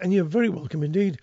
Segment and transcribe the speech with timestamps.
[0.00, 1.18] And you're very welcome indeed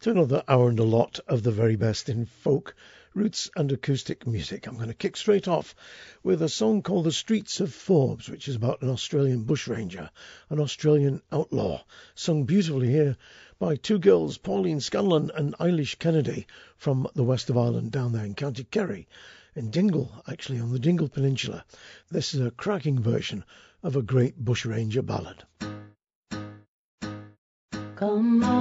[0.00, 2.76] to another hour and a lot of the very best in folk,
[3.12, 4.66] roots, and acoustic music.
[4.66, 5.74] I'm going to kick straight off
[6.22, 10.10] with a song called The Streets of Forbes, which is about an Australian bushranger,
[10.48, 11.82] an Australian outlaw,
[12.14, 13.16] sung beautifully here
[13.58, 18.24] by two girls, Pauline Scanlon and Eilish Kennedy, from the west of Ireland down there
[18.24, 19.08] in County Kerry,
[19.56, 21.64] in Dingle, actually on the Dingle Peninsula.
[22.10, 23.44] This is a cracking version
[23.82, 25.42] of a great bushranger ballad.
[28.00, 28.59] Come all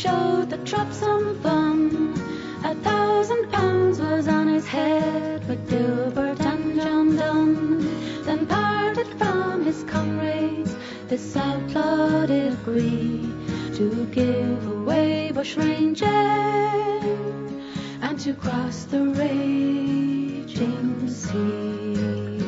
[0.00, 2.14] showed the trap some fun.
[2.64, 9.62] A thousand pounds was on his head, but Gilbert and John Dunn then parted from
[9.62, 10.74] his comrades.
[11.08, 13.28] This outlaw did agree
[13.74, 16.08] to give away bushranging
[18.00, 22.40] and to cross the raging sea.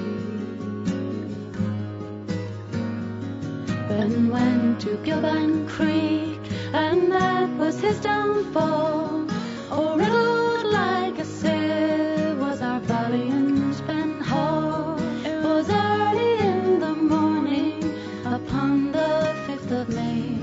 [3.88, 6.31] Ben went to Goobang Creek,
[6.72, 9.26] and that was his downfall.
[9.70, 14.98] Oh, riddled like a sieve was our valiant Ben Hall.
[15.24, 17.94] It was early in the morning,
[18.24, 20.34] upon the 5th of May,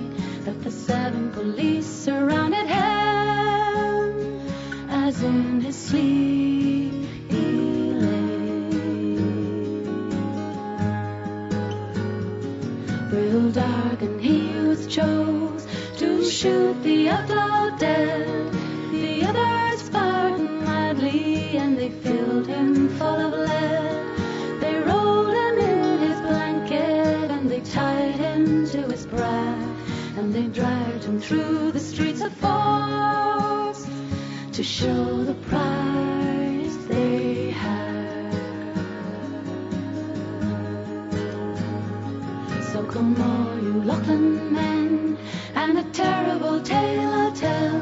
[0.45, 4.39] that the seven police surrounded him,
[4.89, 6.93] as in his sleep
[7.29, 8.69] he lay,
[13.11, 15.38] real dark, and he was chose to
[16.39, 18.53] shoot the outlaw dead.
[18.93, 24.61] The others fired madly, and they filled him full of lead.
[24.61, 29.67] They rolled him in his blanket, and they tied him to his breast,
[30.17, 33.85] and they dragged him through the streets of Forbes
[34.53, 38.33] to show the prize they had.
[42.71, 44.38] So come all you Lachlan
[46.69, 47.79] tale I'll tell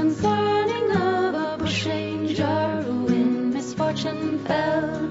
[0.00, 5.10] concerning of a bushranger who in misfortune fell.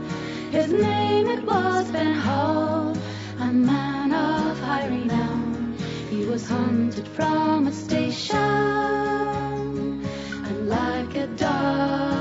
[0.52, 2.96] His name it was Ben Hall,
[3.40, 5.76] a man of high renown.
[6.10, 8.38] He was hunted from a station,
[10.48, 12.15] and like a dog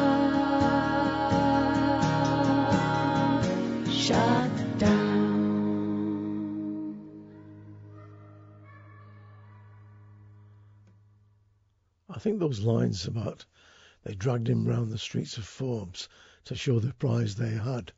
[12.25, 13.45] think those lines about
[14.03, 16.09] they dragged him round the streets of Forbes
[16.47, 17.93] to show the prize they had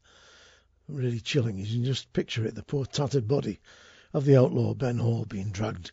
[0.89, 1.57] really chilling.
[1.57, 3.61] You can just picture it the poor tattered body
[4.13, 5.93] of the outlaw Ben Hall being dragged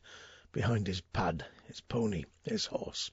[0.51, 3.11] behind his pad, his pony, his horse.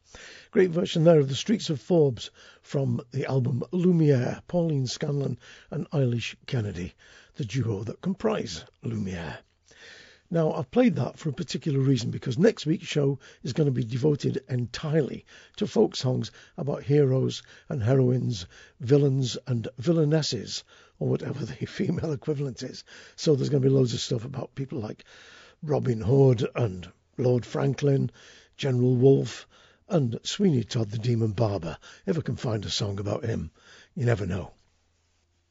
[0.53, 2.31] Great version there of the streets of Forbes
[2.63, 5.39] from the album Lumiere, Pauline Scanlon
[5.71, 6.95] and Eilish Kennedy,
[7.35, 9.41] the duo that comprise Lumiere.
[10.33, 13.72] Now, I've played that for a particular reason because next week's show is going to
[13.72, 15.25] be devoted entirely
[15.57, 18.47] to folk songs about heroes and heroines,
[18.78, 20.63] villains and villainesses,
[21.01, 22.84] or whatever the female equivalent is.
[23.16, 25.04] So there's going to be loads of stuff about people like
[25.65, 26.89] Robin Hood and
[27.19, 28.13] Lord Franklin,
[28.57, 29.49] General Wolfe,
[29.89, 31.77] and Sweeney Todd the Demon Barber,
[32.07, 33.51] if I can find a song about him.
[33.97, 34.53] You never know.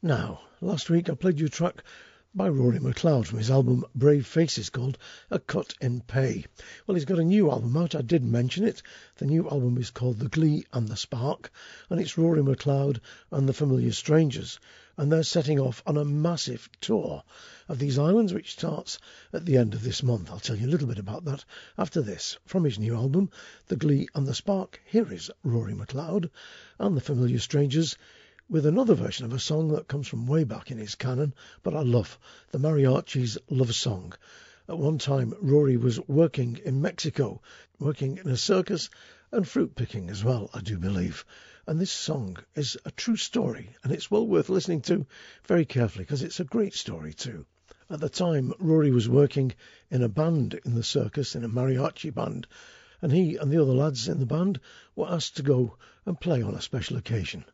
[0.00, 1.84] Now, last week I played you a track
[2.32, 4.96] by Rory McLeod from his album Brave Faces called
[5.30, 6.44] A Cut in Pay.
[6.86, 7.96] Well, he's got a new album out.
[7.96, 8.82] I did mention it.
[9.16, 11.50] The new album is called The Glee and the Spark,
[11.88, 13.00] and it's Rory McLeod
[13.32, 14.60] and the Familiar Strangers.
[14.96, 17.24] And they're setting off on a massive tour
[17.68, 19.00] of these islands, which starts
[19.32, 20.30] at the end of this month.
[20.30, 21.44] I'll tell you a little bit about that
[21.76, 22.38] after this.
[22.46, 23.30] From his new album,
[23.66, 26.30] The Glee and the Spark, here is Rory McLeod
[26.78, 27.96] and the Familiar Strangers
[28.50, 31.32] with another version of a song that comes from way back in his canon,
[31.62, 32.18] but I love
[32.50, 34.12] the Mariachis' love song.
[34.68, 37.40] At one time, Rory was working in Mexico,
[37.78, 38.90] working in a circus
[39.30, 41.24] and fruit picking as well, I do believe.
[41.64, 45.06] And this song is a true story, and it's well worth listening to
[45.44, 47.46] very carefully because it's a great story too.
[47.88, 49.52] At the time, Rory was working
[49.92, 52.48] in a band in the circus, in a mariachi band,
[53.00, 54.58] and he and the other lads in the band
[54.96, 57.44] were asked to go and play on a special occasion.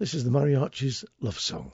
[0.00, 1.72] This is the Mariachis' love song.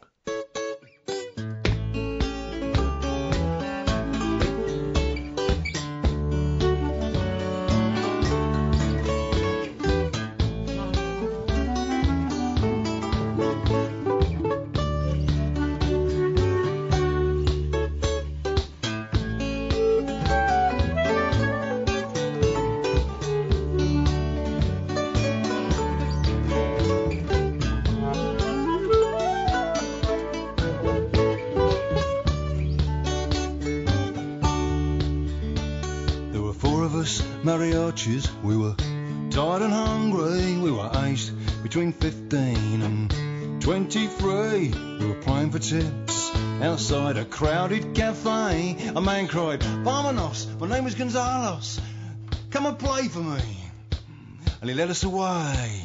[54.67, 55.81] And he led us away.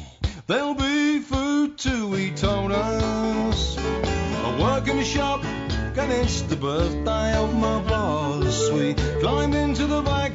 [0.48, 3.78] There'll be food to eat on us.
[3.78, 8.70] I work in the shop, and it's the birthday of my boss.
[8.70, 10.32] We climbed into the back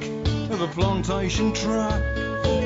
[0.49, 2.01] of a plantation truck.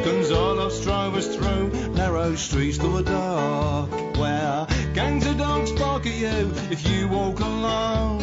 [0.05, 3.89] Gonzales drove us through narrow streets that were dark.
[4.17, 8.19] Where gangs of dogs bark at you if you walk alone.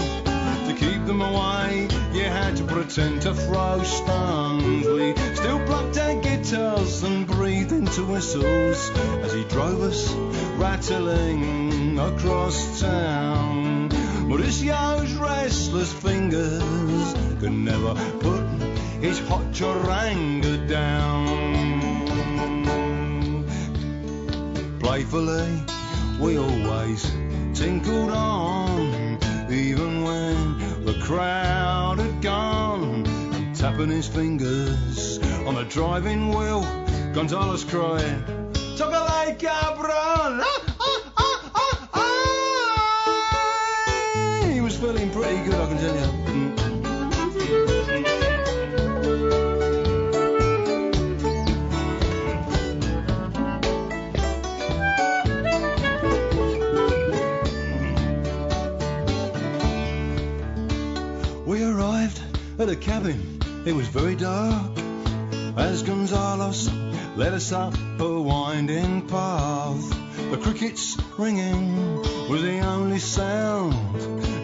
[0.68, 4.86] To keep them away, you had to pretend to throw stones.
[4.86, 7.26] We still plucked our guitars and
[7.72, 8.90] into whistles
[9.22, 10.12] as he drove us
[10.56, 13.78] rattling across town.
[14.68, 18.42] Yo's restless fingers could never put
[19.00, 21.26] his hot charanga down.
[24.80, 25.62] Playfully,
[26.20, 27.10] we always
[27.54, 29.18] tinkled on,
[29.50, 33.06] even when the crowd had gone.
[33.06, 38.22] And Tapping his fingers on the driving wheel, Gonzales cried,
[38.76, 40.40] Chocolate cabron!
[40.40, 41.88] Ah, ah, ah, ah,
[44.44, 44.48] ah.
[44.52, 46.08] He was feeling pretty good, I can tell you.
[61.46, 62.20] We arrived
[62.60, 64.78] at a cabin, it was very dark.
[65.56, 66.68] As Gonzales
[67.18, 69.90] led us up a winding path,
[70.30, 71.96] the crickets ringing
[72.30, 73.74] was the only sound.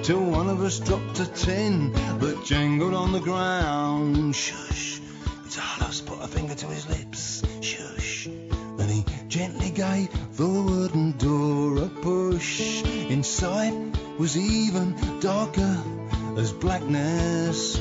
[0.02, 4.34] Till one of us dropped a tin that jangled on the ground.
[4.34, 5.00] Shush!
[5.42, 7.44] Gonzales put a finger to his lips.
[7.60, 8.26] Shush!
[8.76, 12.82] Then he gently gave the wooden door a push.
[12.82, 15.80] Inside was even darker
[16.36, 17.76] as blackness,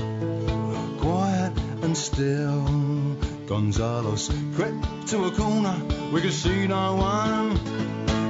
[0.99, 2.92] quiet and still.
[3.53, 5.79] Gonzales crept to a corner,
[6.11, 7.53] we could see no one.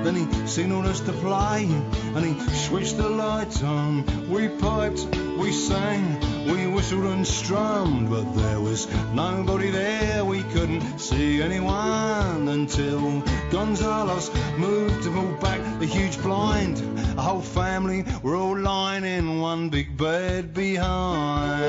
[0.04, 4.04] Then he signaled us to play, and he switched the lights on.
[4.30, 10.26] We piped, we sang, we whistled and strummed, but there was nobody there.
[10.26, 16.82] We couldn't see anyone until Gonzales moved to pull back the huge blind.
[17.18, 21.64] A whole family were all lying in one big bed behind.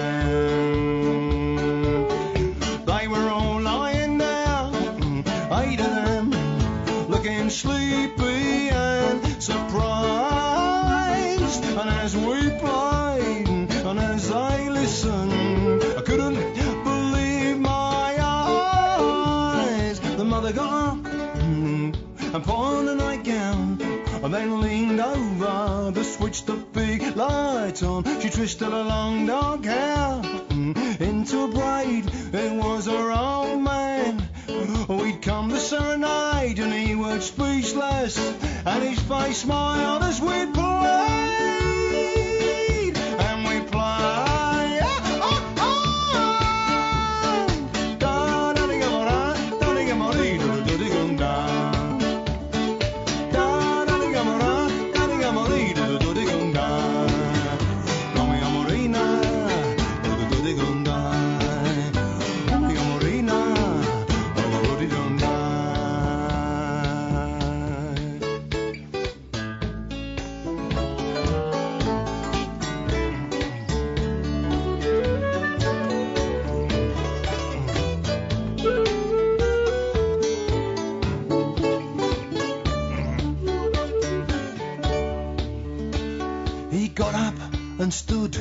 [7.54, 9.84] Sleepy and surprised.
[11.64, 16.34] And as we played, and as I listened, I couldn't
[16.82, 20.00] believe my eyes.
[20.00, 21.96] The mother got up and
[22.32, 23.80] put on a nightgown,
[24.24, 28.02] and then leaned over to switch the big light on.
[28.20, 30.20] She twisted her long dark hair
[30.98, 32.10] into a braid.
[32.32, 34.28] It was her old man.
[34.46, 38.18] We'd come to serenade, and he was speechless,
[38.66, 41.73] and his face smiled as we played,
[87.84, 88.34] and stood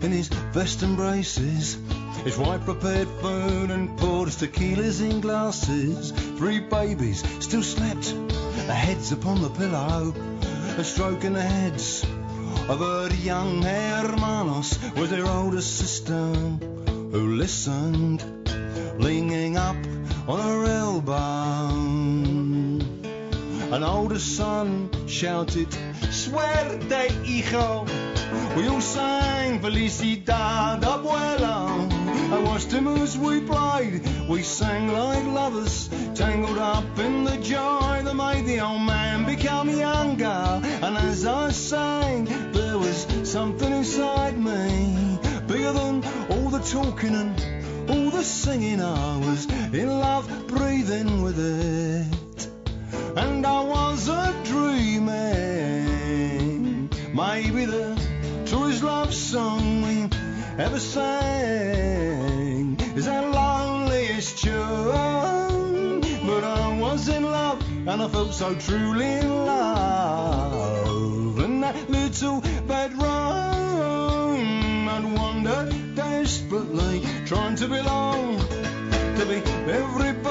[0.00, 1.76] in his vest and braces.
[2.24, 6.12] His wife prepared food and poured us tequilas in glasses.
[6.38, 8.14] Three babies still slept,
[8.66, 12.04] their heads upon the pillow, and stroking the heads
[12.70, 16.32] of her young hermanos with their older sister
[17.12, 18.24] who listened,
[18.98, 19.76] leaning up
[20.26, 22.35] on her elbow.
[23.72, 25.66] An older son shouted,
[26.12, 27.84] Suerte, hijo.
[28.56, 31.90] We all sang Felicidad, abuelo.
[32.32, 34.02] I watched him as we played.
[34.28, 39.68] We sang like lovers, tangled up in the joy that made the old man become
[39.68, 40.60] younger.
[40.82, 45.18] And as I sang, there was something inside me,
[45.48, 51.38] bigger than all the talking and all the singing I was in love, breathing with
[51.40, 52.25] it.
[53.46, 55.10] I was a dreaming,
[57.14, 57.96] maybe the
[58.44, 60.08] truest love song we
[60.58, 62.26] ever sang
[62.96, 66.00] is our loneliest tune.
[66.26, 71.38] But I was in love, and I felt so truly in love.
[71.38, 73.06] And that little bedroom,
[74.88, 78.38] I'd wander desperately, trying to belong,
[79.18, 79.36] to be
[79.70, 80.25] everybody's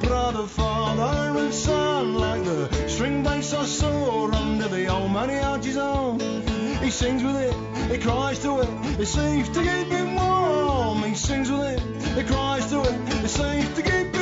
[0.00, 6.20] brother, father, and son, like the string bass I saw under the old mariachi's arm.
[6.80, 7.54] He sings with it,
[7.90, 8.68] he cries to it,
[9.00, 11.02] it seems to keep him warm.
[11.02, 11.80] He sings with it,
[12.16, 14.13] he cries to it, it seems to keep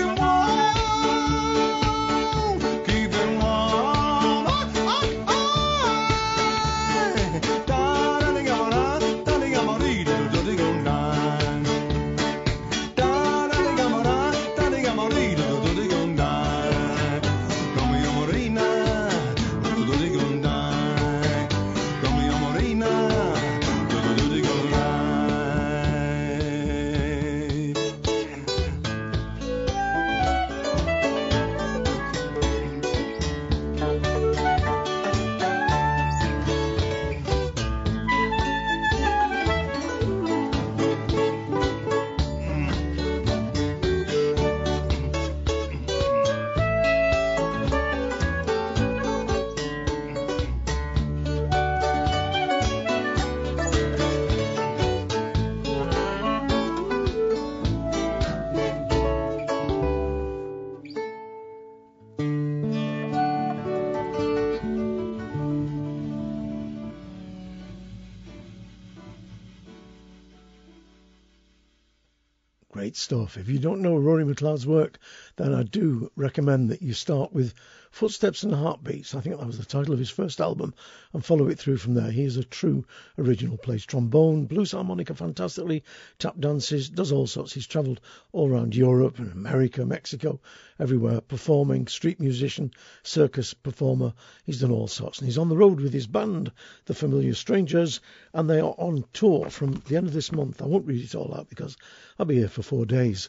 [73.12, 73.36] stuff.
[73.36, 74.98] If you don't know Rory McLeod's work,
[75.36, 77.52] then I do recommend that you start with
[77.92, 79.14] Footsteps and Heartbeats.
[79.14, 80.72] I think that was the title of his first album,
[81.12, 82.10] and follow it through from there.
[82.10, 82.86] He is a true
[83.18, 83.58] original.
[83.58, 85.84] Plays trombone, blues harmonica fantastically,
[86.18, 87.52] tap dances, does all sorts.
[87.52, 88.00] He's travelled
[88.32, 90.40] all around Europe and America, Mexico,
[90.80, 92.72] everywhere, performing, street musician,
[93.02, 94.14] circus performer.
[94.44, 95.18] He's done all sorts.
[95.18, 96.50] And he's on the road with his band,
[96.86, 98.00] The Familiar Strangers,
[98.32, 100.62] and they are on tour from the end of this month.
[100.62, 101.76] I won't read it all out because
[102.18, 103.28] I'll be here for four days.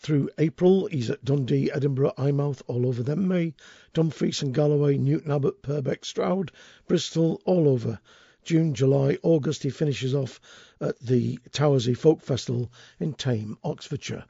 [0.00, 3.02] Through April, he's at Dundee, Edinburgh, Eyemouth, all over.
[3.02, 3.54] Then May,
[3.92, 6.50] Dumfries and Galloway, Newton Abbot, Purbeck, Stroud,
[6.88, 8.00] Bristol, all over.
[8.42, 10.40] June, July, August, he finishes off
[10.80, 14.24] at the Towersey Folk Festival in Thame, Oxfordshire.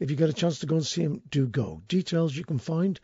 [0.00, 1.82] If you get a chance to go and see him, do go.
[1.88, 2.98] Details you can find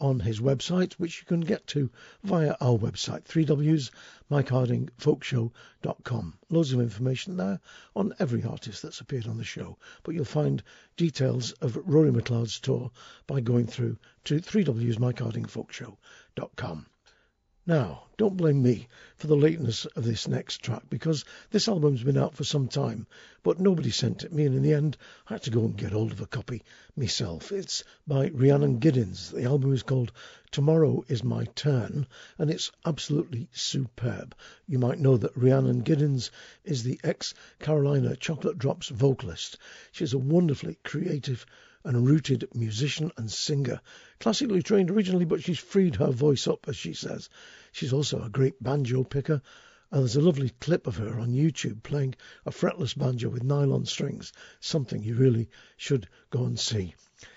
[0.00, 1.90] on his website, which you can get to
[2.22, 3.90] via our website, 3Ws,
[4.30, 6.38] MikeHardingFolkshow.com.
[6.48, 7.60] Loads of information there
[7.94, 10.62] on every artist that's appeared on the show, but you'll find
[10.96, 12.90] details of Rory McLeod's tour
[13.26, 16.86] by going through to 3Ws, MikeHardingFolkshow.com.
[17.70, 22.18] Now, don't blame me for the lateness of this next track because this album's been
[22.18, 23.06] out for some time,
[23.44, 24.96] but nobody sent it me, and in the end,
[25.28, 26.64] I had to go and get hold of a copy
[26.96, 27.52] myself.
[27.52, 29.30] It's by Rhiannon Giddens.
[29.30, 30.10] The album is called
[30.50, 32.08] Tomorrow is My Turn,
[32.38, 34.34] and it's absolutely superb.
[34.66, 36.32] You might know that Rhiannon Giddens
[36.64, 39.58] is the ex Carolina Chocolate Drops vocalist.
[39.92, 41.46] She's a wonderfully creative
[41.84, 43.80] and rooted musician and singer.
[44.18, 47.30] Classically trained originally, but she's freed her voice up, as she says.
[47.72, 49.42] She's also a great banjo picker,
[49.90, 53.86] and there's a lovely clip of her on YouTube playing a fretless banjo with nylon
[53.86, 56.94] strings, something you really should go and see.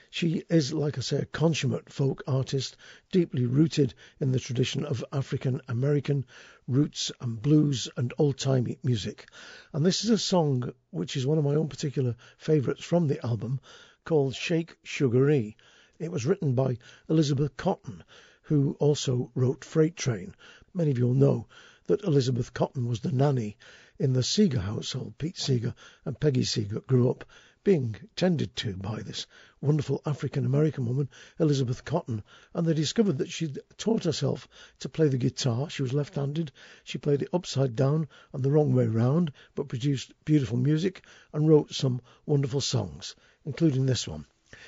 [0.10, 2.78] She is, like I say, a consummate folk artist,
[3.12, 6.26] deeply rooted in the tradition of African American
[6.68, 9.28] roots and blues and old timey music.
[9.74, 13.26] And this is a song which is one of my own particular favourites from the
[13.26, 13.60] album
[14.06, 15.58] called Shake Sugaree.
[15.98, 16.78] It was written by
[17.10, 18.04] Elizabeth Cotten,
[18.44, 20.36] who also wrote Freight Train.
[20.74, 21.48] Many of you will know
[21.88, 23.58] that Elizabeth Cotten was the nanny
[24.00, 25.18] in the Seeger household.
[25.18, 25.74] Pete Seeger
[26.04, 27.24] and Peggy Seeger grew up
[27.64, 29.26] being tended to by this
[29.62, 31.08] wonderful African American woman,
[31.40, 32.22] Elizabeth Cotten,
[32.54, 35.70] and they discovered that she'd taught herself to play the guitar.
[35.70, 36.52] She was left handed.
[36.84, 41.48] She played it upside down and the wrong way round, but produced beautiful music and
[41.48, 44.26] wrote some wonderful songs, including this one.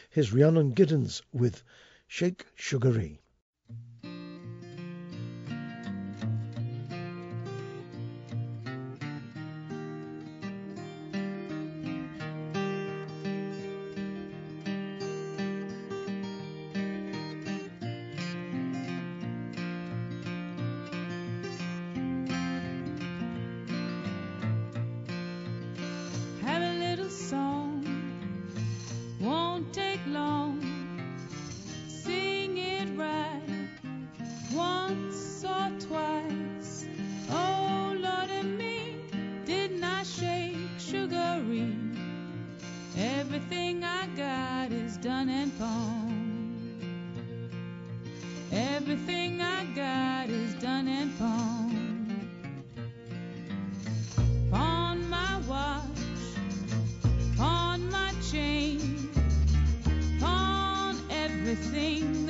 [0.10, 1.62] Here's Rhiannon Giddens with
[2.08, 3.20] Shake Sugaree.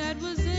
[0.06, 0.55] That was in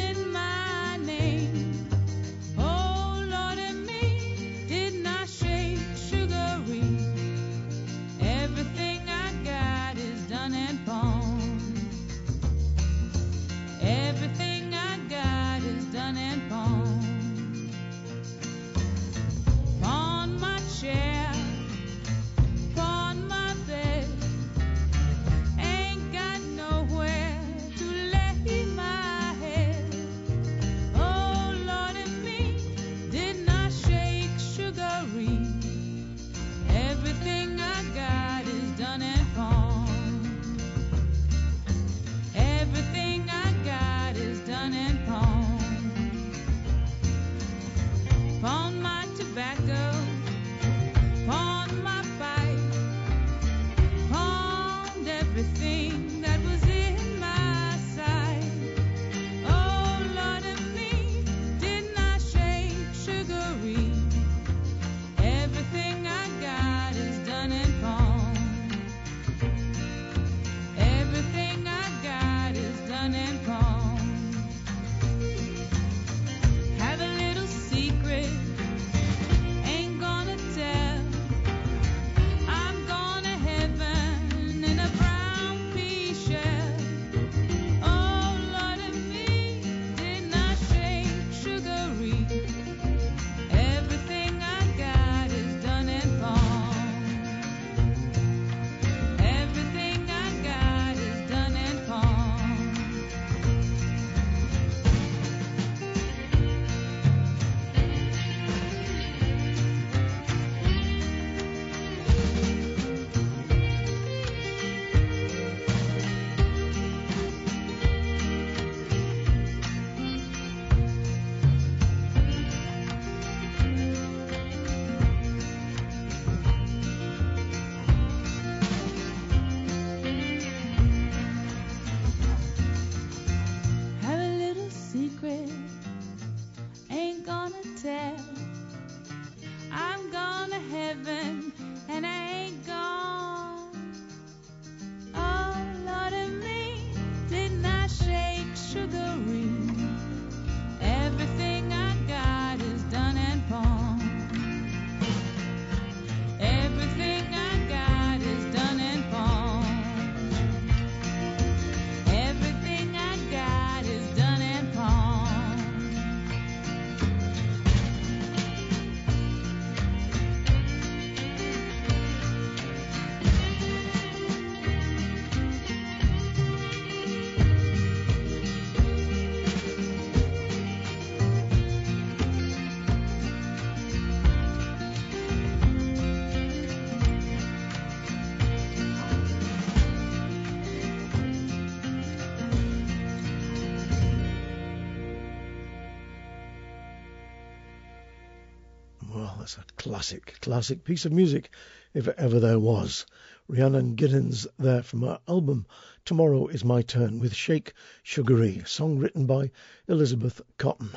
[199.96, 201.48] classic, classic piece of music,
[201.94, 203.06] if ever there was.
[203.48, 205.64] Rhiannon Giddens there from her album
[206.04, 209.50] Tomorrow is My Turn with Shake Sugaree, song written by
[209.88, 210.90] Elizabeth Cotten,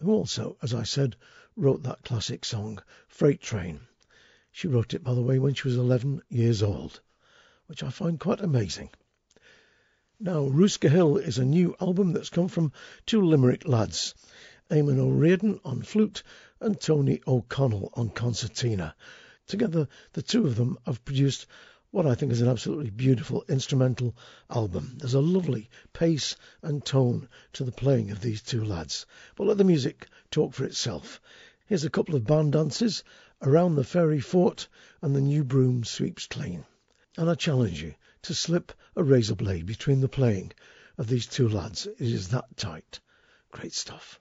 [0.00, 1.16] who also, as I said,
[1.56, 3.80] wrote that classic song Freight Train.
[4.50, 7.00] She wrote it, by the way, when she was 11 years old,
[7.68, 8.90] which I find quite amazing.
[10.20, 12.72] Now, Rooska Hill is a new album that's come from
[13.06, 14.14] two Limerick lads,
[14.70, 16.22] Éamonn O'Riordan on flute
[16.62, 18.94] and Tony O'Connell on concertina.
[19.46, 21.46] Together, the two of them have produced
[21.90, 24.16] what I think is an absolutely beautiful instrumental
[24.48, 24.96] album.
[24.96, 29.04] There's a lovely pace and tone to the playing of these two lads.
[29.36, 31.20] But let the music talk for itself.
[31.66, 33.04] Here's a couple of band dances
[33.42, 34.68] around the fairy fort
[35.02, 36.64] and the new broom sweeps clean.
[37.18, 40.52] And I challenge you to slip a razor blade between the playing
[40.96, 41.86] of these two lads.
[41.86, 43.00] It is that tight.
[43.50, 44.18] Great stuff.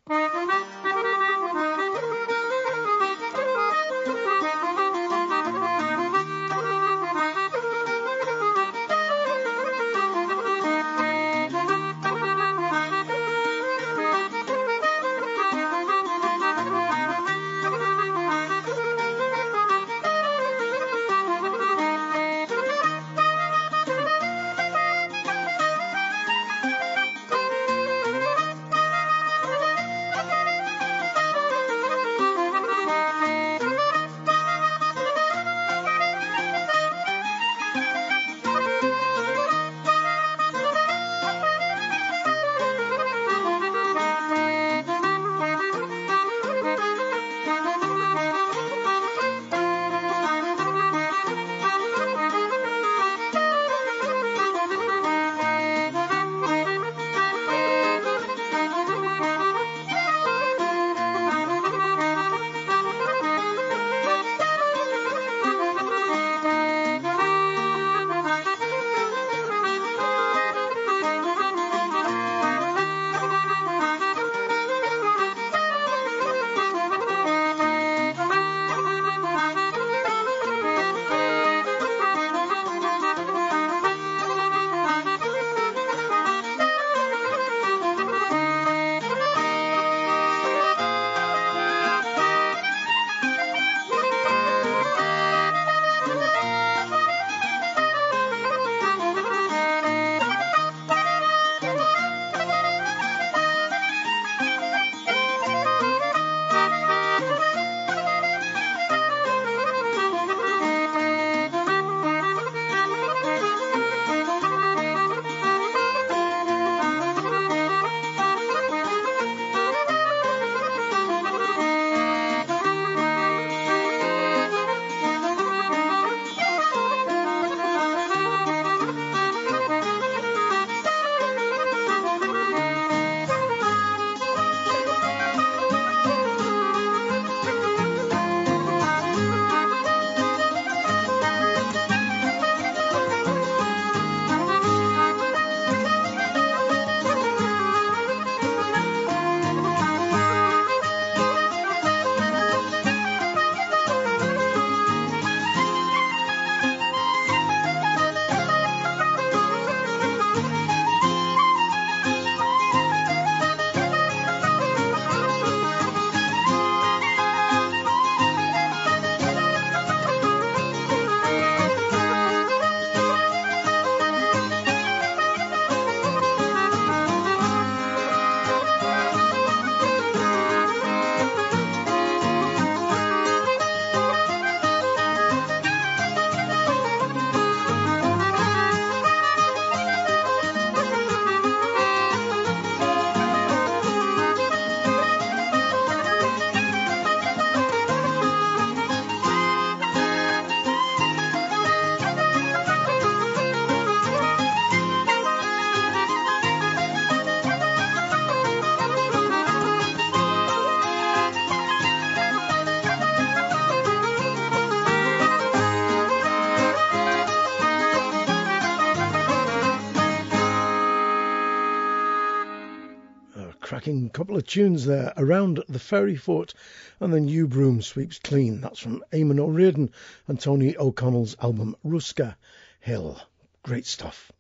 [223.82, 225.12] Cracking couple of tunes there.
[225.18, 226.54] Around the Fairy Fort
[227.00, 228.62] and the New Broom Sweeps Clean.
[228.62, 229.90] That's from Éamonn O'Riordan
[230.28, 232.36] and Tony O'Connell's album Rooska
[232.80, 233.20] Hill.
[233.64, 234.32] Great stuff.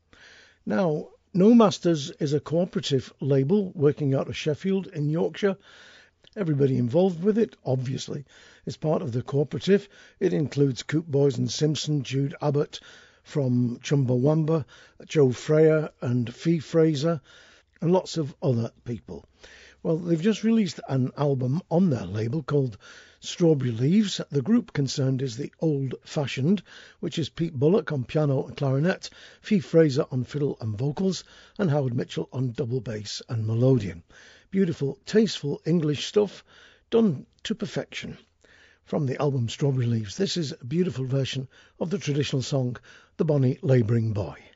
[0.64, 5.58] Now, No Masters is a cooperative label working out of Sheffield in Yorkshire.
[6.36, 8.26] Everybody involved with it, obviously,
[8.68, 9.90] is part of the cooperative.
[10.20, 12.80] It includes Coope Boyes and Simpson, Jude Abbott
[13.24, 14.66] from Chumbawamba,
[15.08, 17.22] Jo Freya and Fi Fraser,
[17.82, 19.26] and lots of other people.
[19.84, 22.78] Well, they've just released an album on their label called
[23.20, 24.22] Strawberry Leaves.
[24.30, 26.62] The group concerned is the Old Fashioned,
[27.00, 29.10] which is Pete Bullock on piano and clarinet,
[29.42, 31.24] Fi Fraser on fiddle and vocals,
[31.58, 34.04] and Howard Mitchell on double bass and melodeon.
[34.52, 36.44] Beautiful, tasteful English stuff
[36.92, 38.20] done to perfection.
[38.84, 41.48] From the album Strawberry Leaves, this is a beautiful version
[41.80, 42.78] of the traditional song
[43.18, 44.51] The Bonny Labouring Boy.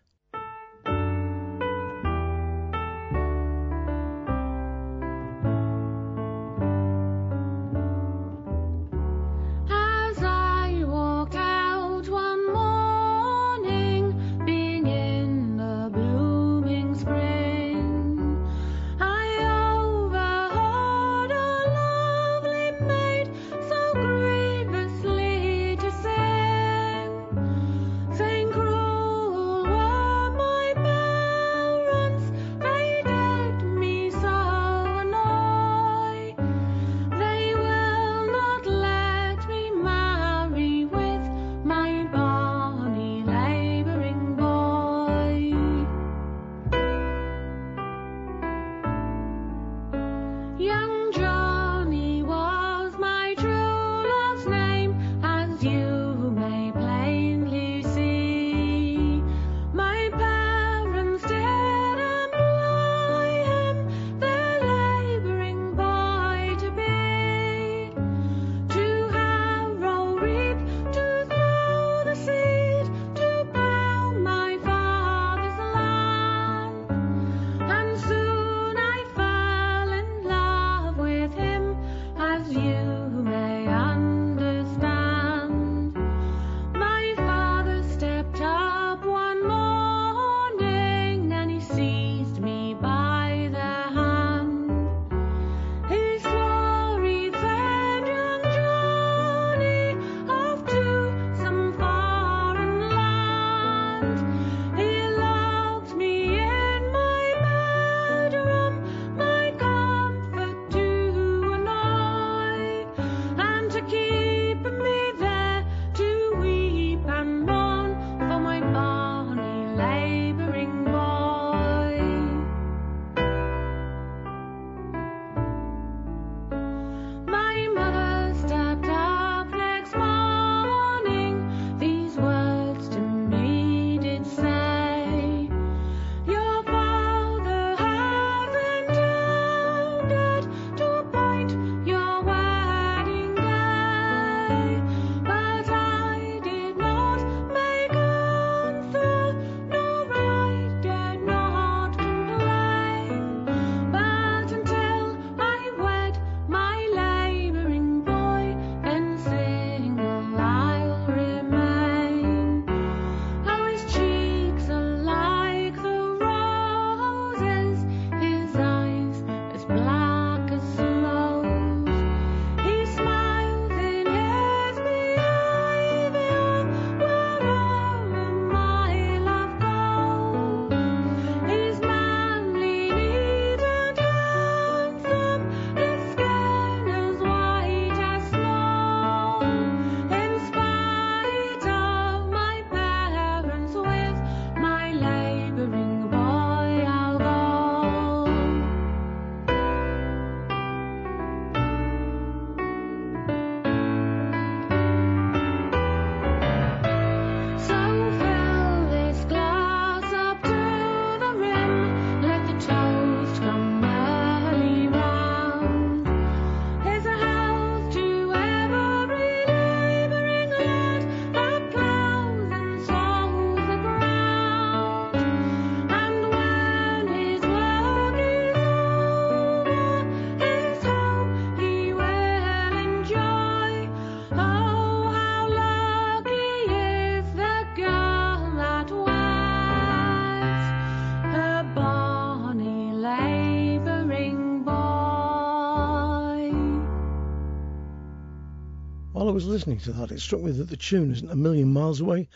[249.36, 252.30] Was listening to that, it struck me that the tune isn't a million miles away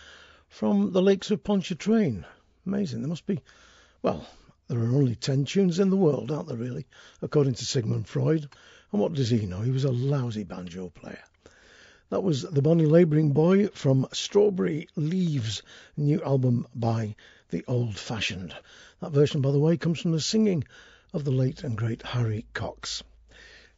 [0.49, 2.25] from the lakes of Pontchartrain.
[2.65, 2.99] Amazing.
[2.99, 3.39] There must be,
[4.01, 4.27] well,
[4.67, 6.87] there are only 10 tunes in the world, aren't there, really,
[7.21, 8.49] according to Sigmund Freud.
[8.91, 9.61] And what does he know?
[9.61, 11.23] He was a lousy banjo player.
[12.09, 15.61] That was The Bonny Labouring Boy from Strawberry Leaves,
[15.95, 17.15] new album by
[17.49, 18.53] The Old Fashioned.
[18.99, 20.65] That version, by the way, comes from the singing
[21.13, 23.03] of the late and great Harry Cox.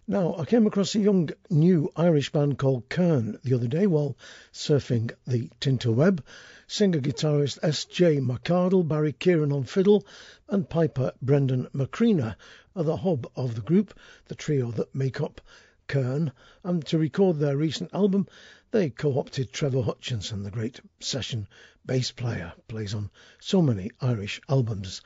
[0.07, 4.17] Now, I came across a young new Irish band called Kern the other day while
[4.51, 6.23] surfing the Tinterweb.
[6.65, 8.17] Singer guitarist S.J.
[8.17, 10.03] McArdle, Barry Kieran on fiddle,
[10.49, 12.35] and piper Brendan McCreena
[12.75, 13.93] are the hub of the group,
[14.27, 15.39] the trio that make up
[15.85, 16.31] Kern.
[16.63, 18.27] And to record their recent album,
[18.71, 21.47] they co opted Trevor Hutchinson, the great session
[21.85, 25.03] bass player, plays on so many Irish albums.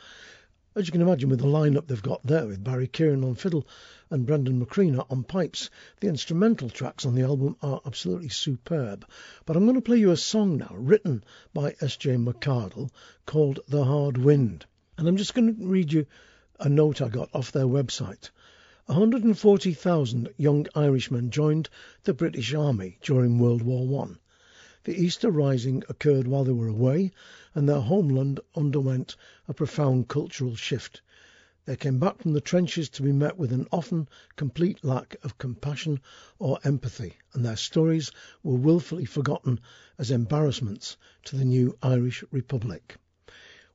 [0.77, 3.65] As you can imagine, with the lineup they've got there, with Barry Kieran on fiddle
[4.09, 5.69] and Brendan McCreena on pipes,
[6.01, 9.07] the instrumental tracks on the album are absolutely superb.
[9.45, 12.17] But I'm going to play you a song now, written by S.J.
[12.17, 12.89] McArdle,
[13.25, 14.65] called The Hard Wind.
[14.97, 16.07] And I'm just going to read you
[16.59, 18.31] a note I got off their website.
[18.88, 21.69] 140,000 young Irishmen joined
[22.03, 24.19] the British Army during World War One.
[24.86, 27.12] The Easter Rising occurred while they were away,
[27.56, 29.15] and their homeland underwent
[29.48, 31.02] a profound cultural shift.
[31.65, 35.39] They came back from the trenches to be met with an often complete lack of
[35.39, 36.02] compassion
[36.38, 38.12] or empathy, and their stories
[38.43, 39.60] were wilfully forgotten
[39.98, 42.98] as embarrassments to the new Irish Republic.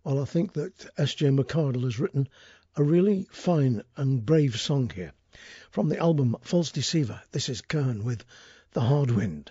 [0.04, 1.30] While I think that S.J.
[1.30, 2.28] McArdle has written
[2.76, 5.12] a really fine and brave song here.
[5.72, 8.24] From the album False Deceiver, this is Kern with
[8.74, 9.50] The Hard Wind.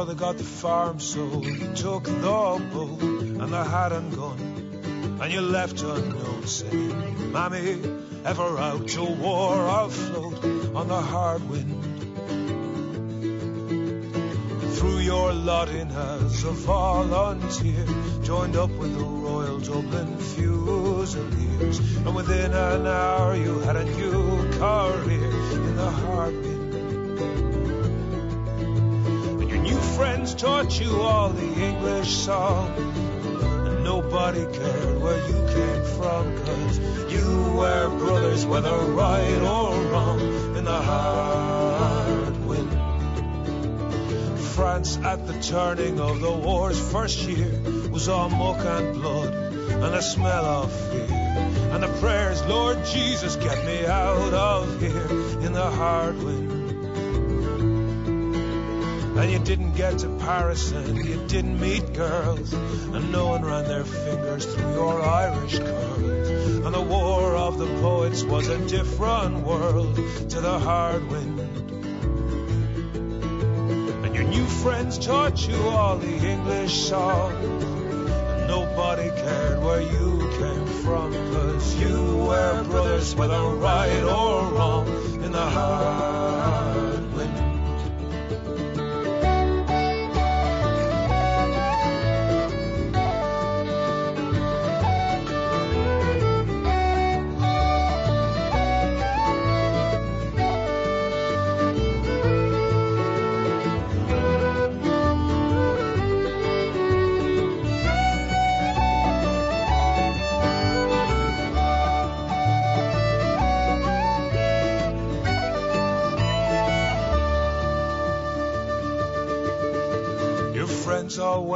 [0.00, 5.30] Brother got the farm sold, you took the boat and the hat and gun, and
[5.30, 7.78] you left unknown saying, Mammy,
[8.24, 10.42] ever out to war I'll float
[10.74, 11.84] on the hard wind.
[14.76, 17.84] Threw your lot in as a volunteer,
[18.22, 24.50] joined up with the Royal Dublin Fusiliers, and within an hour you had a new
[24.52, 25.30] career
[25.68, 26.59] in the hard
[30.00, 32.72] friends taught you all the English song.
[33.66, 36.78] And nobody cared where you came from, cause
[37.12, 40.20] you were brothers, whether right or wrong,
[40.56, 42.72] in the hard wind.
[44.54, 47.52] France at the turning of the war's first year
[47.90, 51.18] was all muck and blood and a smell of fear.
[51.72, 55.10] And the prayers, Lord Jesus, get me out of here
[55.44, 56.60] in the hard wind.
[59.20, 59.38] And you
[59.70, 62.52] didn't get to Paris and you didn't meet girls.
[62.52, 66.64] And no one ran their fingers through your Irish curls.
[66.64, 71.40] And the war of the poets was a different world to the hard wind.
[74.04, 77.64] And your new friends taught you all the English songs.
[77.64, 81.12] And nobody cared where you came from.
[81.12, 84.88] Cause you were brothers, whether right or wrong,
[85.22, 86.69] in the hard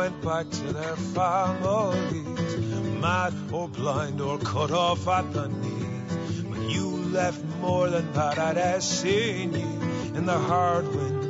[0.04, 2.56] went back to their families,
[3.00, 6.42] mad or blind or cut off at the knees.
[6.42, 9.80] But you left more than that, I'd have seen you
[10.14, 11.22] in the hard wind.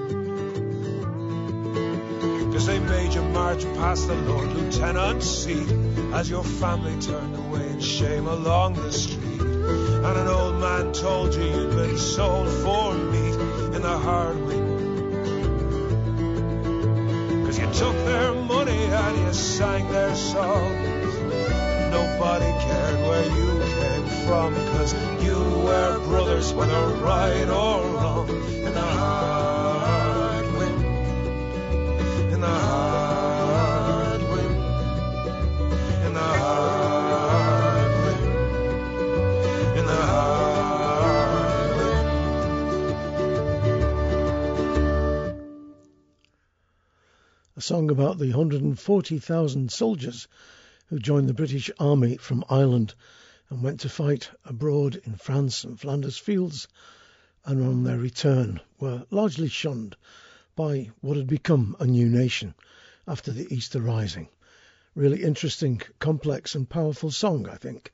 [2.52, 5.70] Cause they made you march past the Lord Lieutenant's seat
[6.12, 9.40] as your family turned away in shame along the street.
[9.40, 13.36] And an old man told you you'd been sold for meat
[13.76, 14.64] in the hard wind.
[17.46, 18.53] Cause you took their money
[19.04, 21.14] and you sang their songs.
[21.90, 23.48] Nobody cared where you
[23.80, 29.33] came from, cause you were brothers, whether right or wrong, in the
[47.64, 50.28] song about the 140,000 soldiers
[50.88, 52.94] who joined the British Army from Ireland
[53.48, 56.68] and went to fight abroad in France and Flanders fields,
[57.46, 59.96] and on their return were largely shunned
[60.54, 62.54] by what had become a new nation
[63.08, 64.28] after the Easter Rising.
[64.94, 67.92] Really interesting, complex, and powerful song, I think.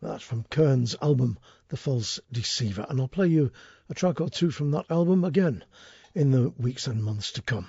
[0.00, 3.52] That's from Kern's album, The False Deceiver, and I'll play you
[3.90, 5.62] a track or two from that album again
[6.14, 7.68] in the weeks and months to come.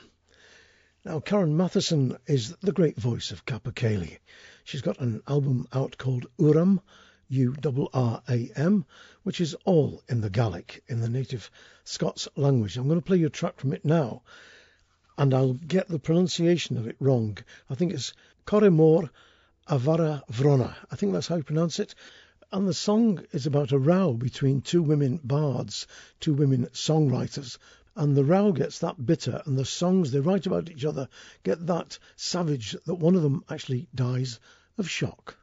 [1.05, 4.19] Now, Karen Matheson is the great voice of Capercaillie.
[4.65, 6.81] She's got an album out called Urram,
[7.29, 8.85] U-R-R-A-M,
[9.23, 11.49] which is all in the Gaelic, in the native
[11.85, 12.75] Scots language.
[12.75, 14.23] I'm going to play you a track from it now,
[15.17, 17.37] and I'll get the pronunciation of it wrong.
[17.69, 18.11] I think it's
[18.45, 19.09] Corrimor
[19.69, 20.75] Avara Vrona.
[20.91, 21.95] I think that's how you pronounce it.
[22.51, 25.87] And the song is about a row between two women bards,
[26.19, 27.57] two women songwriters.
[27.99, 31.09] And the row gets that bitter, and the songs they write about each other
[31.43, 34.39] get that savage that one of them actually dies
[34.77, 35.37] of shock.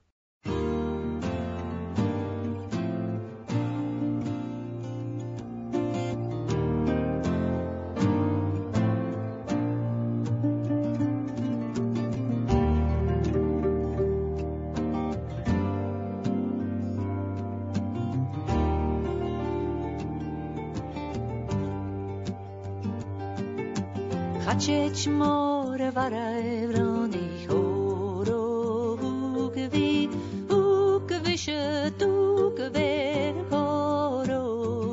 [24.55, 30.09] Chich more vara evroni choro hugvi
[30.49, 34.43] hugvishe tugve choro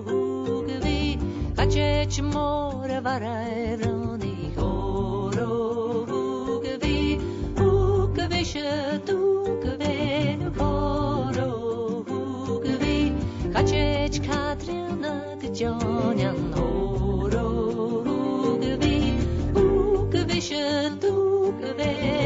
[0.08, 1.18] hugvi
[1.74, 3.36] Chich more vara
[3.70, 5.50] evroni choro
[6.10, 6.98] hugvi
[7.56, 9.96] hugvishe tugve
[10.58, 11.50] choro
[12.10, 12.98] hugvi
[13.70, 16.53] Chich Katrina gjonyan horo
[20.44, 22.23] Hugvishe tugve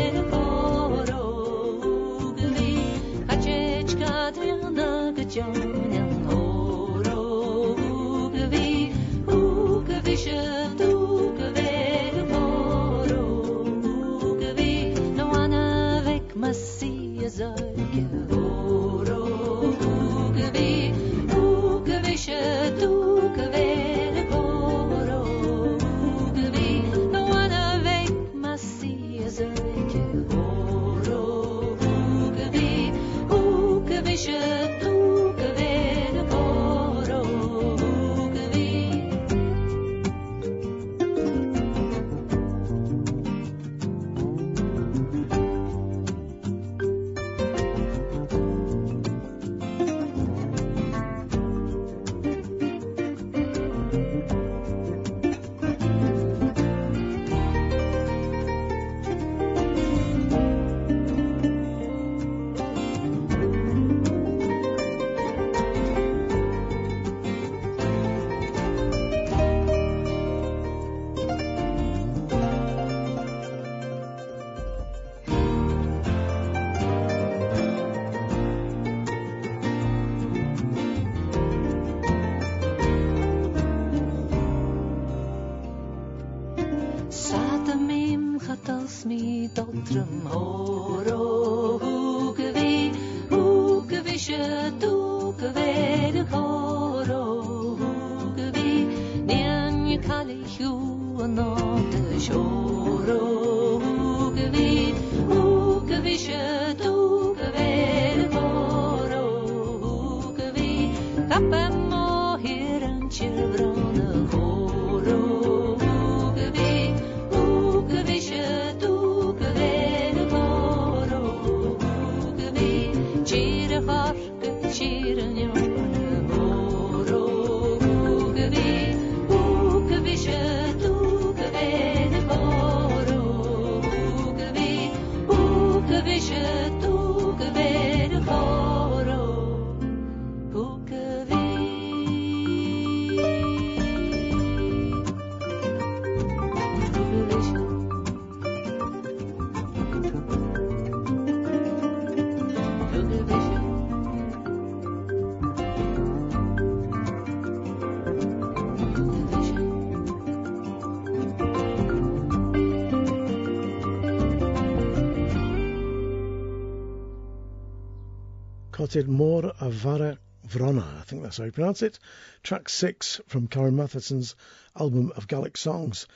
[168.97, 170.17] Coted More Avara
[170.47, 171.99] Vrona, I think that's how you pronounce it.
[172.41, 174.33] Track six from Karen Matheson's
[174.75, 176.07] album of Gaelic songs,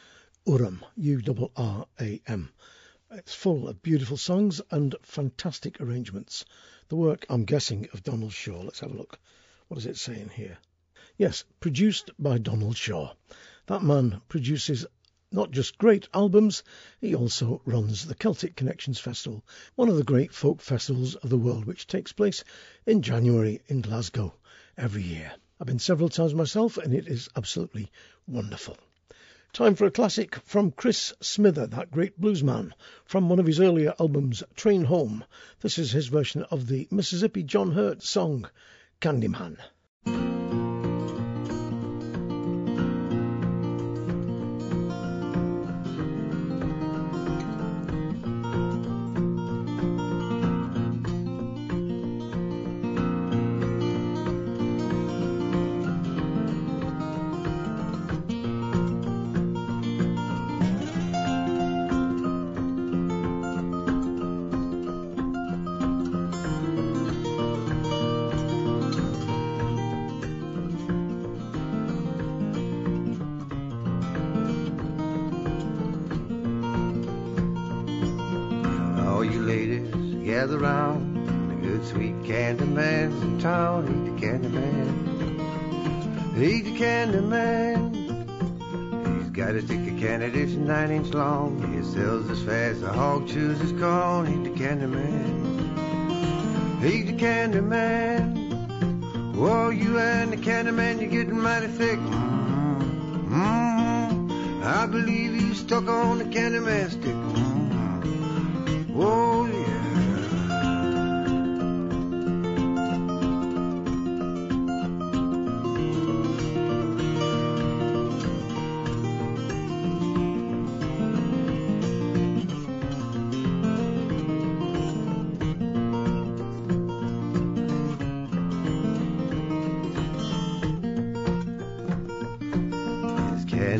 [0.47, 2.49] Urram, U-R-R-A-M.
[3.11, 6.43] It's full of beautiful songs and fantastic arrangements.
[6.88, 8.61] The work, I'm guessing, of Donald Shaw.
[8.61, 9.19] Let's have a look.
[9.67, 10.57] What does it say in here?
[11.17, 13.13] Yes, produced by Donald Shaw.
[13.67, 14.88] That man produces
[15.32, 16.63] not just great albums,
[16.99, 19.43] he also runs the Celtic Connections Festival,
[19.75, 22.43] one of the great folk festivals of the world, which takes place
[22.86, 24.34] in January in Glasgow
[24.77, 25.32] every year.
[25.59, 27.91] I've been several times myself and it is absolutely
[28.27, 28.77] wonderful.
[29.53, 32.71] Time for a classic from Chris Smither, that great bluesman,
[33.05, 35.25] from one of his earlier albums, Train Home.
[35.59, 38.49] This is his version of the Mississippi John Hurt song,
[39.01, 39.57] Candyman.
[91.02, 91.74] Inch long.
[91.74, 94.26] He sells as fast as a hog chews his corn.
[94.28, 96.80] He's the candy man.
[96.82, 99.34] He's the candy man.
[99.36, 101.99] Whoa, you and the candy man, you're getting mighty thick.
[101.99, 103.34] Mm-hmm.
[103.34, 104.64] Mm-hmm.
[104.64, 106.89] I believe you stuck on the candy man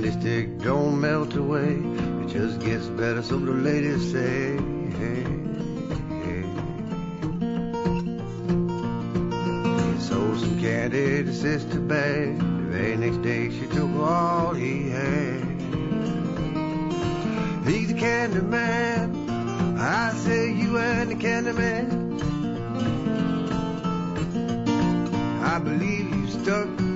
[0.02, 1.76] candy stick don't melt away.
[2.24, 4.58] It just gets better, so the ladies say.
[4.98, 5.24] Hey,
[6.24, 6.44] hey.
[9.94, 12.40] He sold some candy to Sister Bad.
[12.40, 15.44] The very next day she took all he had.
[17.68, 19.78] He's the candy man.
[19.78, 22.10] I say you and the candy man.
[25.44, 26.91] I believe you stuck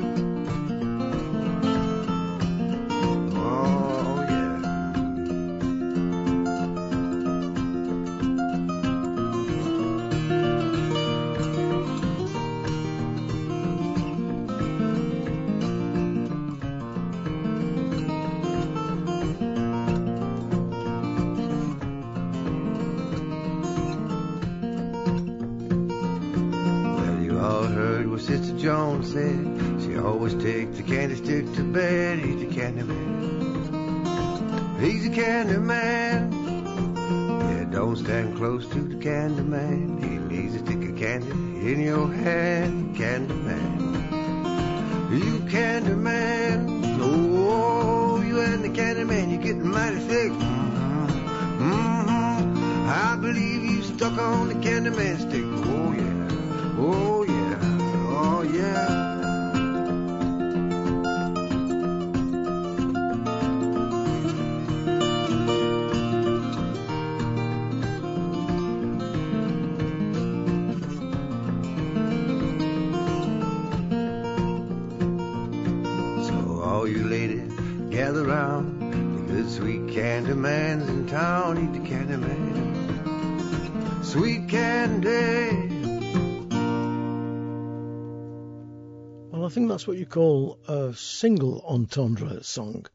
[89.76, 92.86] that's what you call a single entendre song,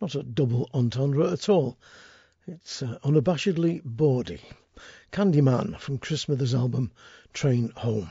[0.00, 1.76] not a double entendre at all.
[2.46, 4.40] It's uh, unabashedly bawdy.
[5.10, 6.92] Candyman from Chris Smithers' album
[7.32, 8.08] Train Home.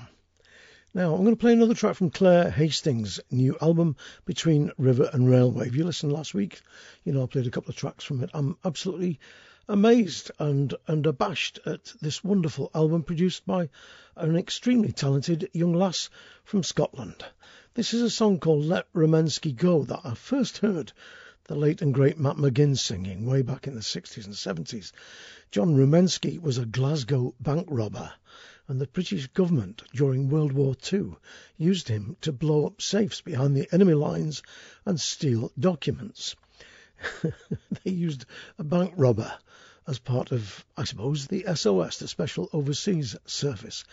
[0.94, 5.30] Now, I'm going to play another track from Claire Hastings' new album, Between River and
[5.30, 5.68] Railway.
[5.68, 6.60] If you listened last week,
[7.06, 8.30] you know I played a couple of tracks from it.
[8.34, 9.22] I'm absolutely
[9.70, 13.70] amazed and, and abashed at this wonderful album produced by
[14.18, 16.10] an extremely talented young lass
[16.44, 17.24] from Scotland.
[17.78, 20.94] This is a song called Let Ramensky Go that I first heard
[21.44, 24.92] the late and great Matt McGinn singing way back in the 60s and 70s.
[25.52, 28.12] John Ramensky was a Glasgow bank robber,
[28.68, 31.18] and the British government during World War II
[31.56, 34.42] used him to blow up safes behind the enemy lines
[34.84, 36.36] and steal documents.
[37.84, 38.26] they used
[38.58, 39.38] a bank robber
[39.86, 43.86] as part of, I suppose, the SOS, the Special Overseas Service.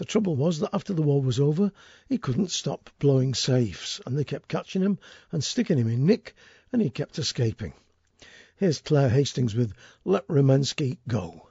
[0.00, 1.72] The trouble was that after the war was over,
[2.08, 4.98] he couldn't stop blowing safes, and they kept catching him
[5.30, 6.34] and sticking him in nick,
[6.72, 7.74] and he kept escaping.
[8.56, 9.74] Here's Claire Hastings with
[10.06, 11.49] Let Ramensky Go.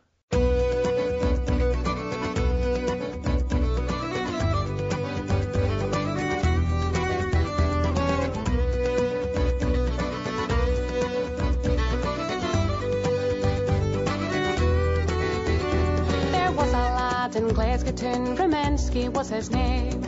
[19.19, 20.01] Was his name.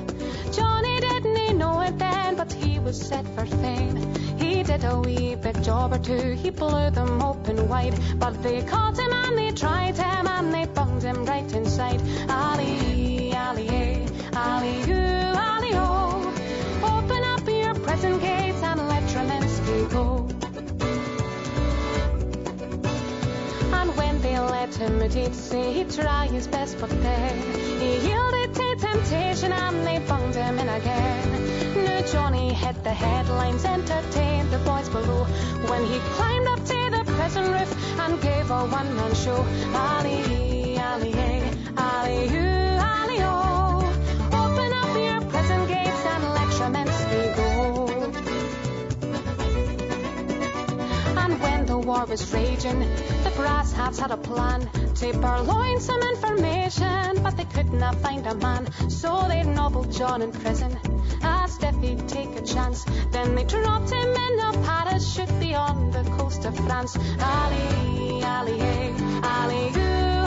[0.54, 3.98] Johnny didn't he know it then, but he was set for fame.
[4.38, 8.00] He did a wee bit job or two, he blew them open wide.
[8.18, 12.02] But they caught him and they tried him and they bunged him right inside.
[12.30, 16.34] Ali, Ali, eh, Ali, ooh, Ali, oh.
[16.82, 20.26] Open up your prison gates and let Ramensky go.
[23.74, 27.38] And when they let him, he'd say he'd try his best, but then
[27.82, 28.32] he yielded
[28.82, 31.86] temptation and they bunged him in again.
[31.86, 35.24] Now Johnny hit the headlines, entertained the boys below
[35.70, 39.46] when he climbed up to the prison roof and gave a one-man show.
[39.76, 42.41] Ali, Ali, ooh, Ali,
[52.02, 52.80] war was raging,
[53.24, 54.62] the brass hats had a plan
[54.96, 60.22] to purloin some information, but they could not find a man, so they nobbled John
[60.22, 60.78] in prison.
[61.22, 66.04] Asked if he'd take a chance, then they dropped him in a parachute beyond the
[66.18, 66.96] coast of France.
[66.98, 68.94] Ali, Ali, hey,
[69.24, 70.21] Ali, ooh,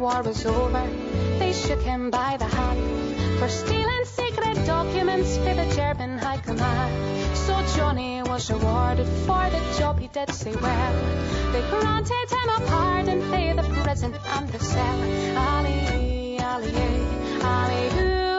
[0.00, 0.88] war was over,
[1.38, 7.36] they shook him by the hand for stealing secret documents for the German High Command.
[7.36, 10.94] So Johnny was rewarded for the job he did so well.
[11.52, 15.00] They granted him a pardon for the prison and the cell.
[15.36, 18.29] Ali, Ali, eh, Ali, eh,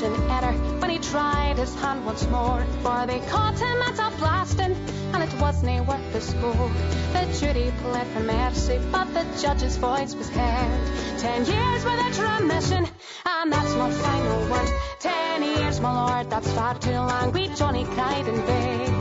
[0.00, 2.64] Johnny was an error when he tried his hand once more.
[2.82, 4.76] For they caught him at a blasting,
[5.12, 6.70] and it wasn't worth the score.
[7.12, 11.18] The jury pled for mercy, but the judge's voice was heard.
[11.18, 12.86] Ten years without remission,
[13.26, 14.70] and that's my final word.
[15.00, 17.32] Ten years, my lord, that's far too long.
[17.32, 18.94] We Johnny cried in vain.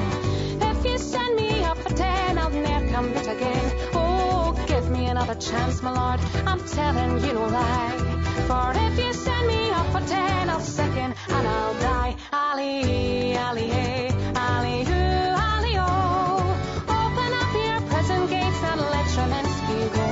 [0.61, 3.71] If you send me up for ten, I'll never come back again.
[3.93, 6.19] Oh, give me another chance, my lord.
[6.45, 7.97] I'm telling you no lie.
[8.47, 12.15] For if send me up for ten, I'll second and I'll die.
[12.31, 15.03] Ali, Ali, hey, Ali, who,
[15.51, 16.43] Ali, oh.
[16.99, 20.07] Open up your prison gates and let Ramensky go.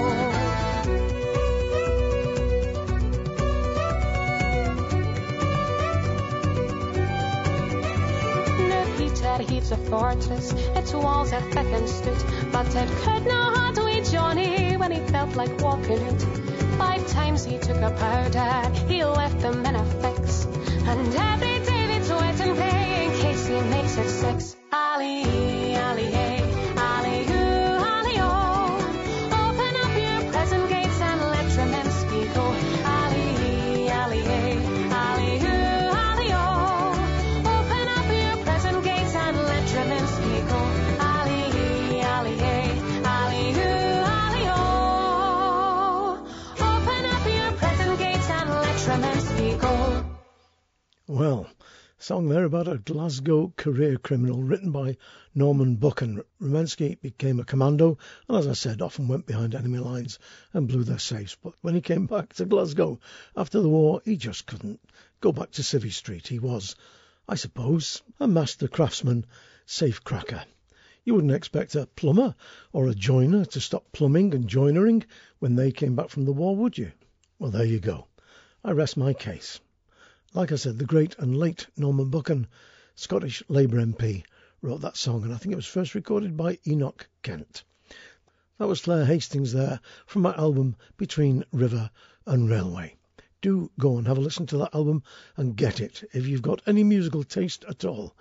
[8.71, 13.57] No, Peter, he's a fortress, its walls are thick and stood, but it could not
[13.57, 16.50] hardly Johnny when he felt like walking it.
[16.81, 20.45] Five times he took a powder, he left them in a fix.
[20.91, 24.55] And every day they wait and pay in case he makes it six.
[24.73, 25.50] Ali,
[51.13, 51.49] Well,
[51.97, 54.95] song there about a Glasgow career criminal written by
[55.35, 56.23] Norman Buchan.
[56.39, 57.97] Ramensky became a commando
[58.29, 60.19] and, as I said, often went behind enemy lines
[60.53, 61.35] and blew their safes.
[61.35, 62.97] But when he came back to Glasgow
[63.35, 64.79] after the war, he just couldn't
[65.19, 66.29] go back to Civvy Street.
[66.29, 66.77] He was,
[67.27, 69.25] I suppose, a master craftsman,
[69.65, 70.45] safe cracker.
[71.03, 72.35] You wouldn't expect a plumber
[72.71, 75.03] or a joiner to stop plumbing and joinering
[75.39, 76.93] when they came back from the war, would you?
[77.37, 78.07] Well, there you go.
[78.63, 79.59] I rest my case.
[80.33, 82.47] Like I said, the great and late Norman Buchan,
[82.95, 84.23] Scottish Labour MP,
[84.61, 87.65] wrote that song, and I think it was first recorded by Enoch Kent.
[88.57, 91.91] That was Claire Hastings there from my album Between River
[92.25, 92.95] and Railway.
[93.41, 95.03] Do go and have a listen to that album
[95.35, 98.15] and get it if you've got any musical taste at all.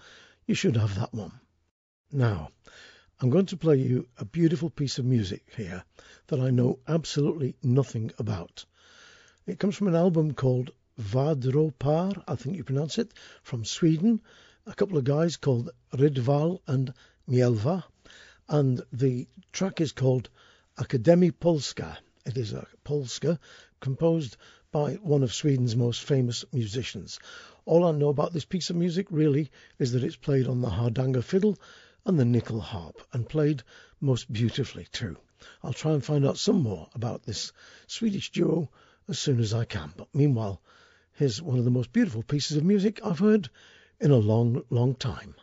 [0.47, 1.39] you should have that one.
[2.11, 2.51] Now,
[3.21, 5.85] I'm going to play you a beautiful piece of music here
[6.27, 8.65] that I know absolutely nothing about.
[9.47, 14.21] It comes from an album called Vadropar, I think you pronounce it, from Sweden.
[14.67, 16.93] A couple of guys called Rydvall and
[17.27, 17.85] Mjelva,
[18.51, 20.29] and the track is called
[20.77, 21.97] Akademi Polska.
[22.27, 23.41] It is a polska
[23.81, 24.37] composed
[24.73, 27.19] by one of Sweden's most famous musicians.
[27.65, 30.69] All I know about this piece of music really is that it's played on the
[30.69, 31.59] hardanger fiddle
[32.05, 33.63] and the nickel harp, and played
[34.01, 35.17] most beautifully too.
[35.63, 37.53] I'll try and find out some more about this
[37.87, 38.71] Swedish duo
[39.09, 39.93] as soon as I can.
[39.97, 40.61] But meanwhile,
[41.21, 43.51] here's one of the most beautiful pieces of music I've heard
[44.01, 45.35] in a long, long time.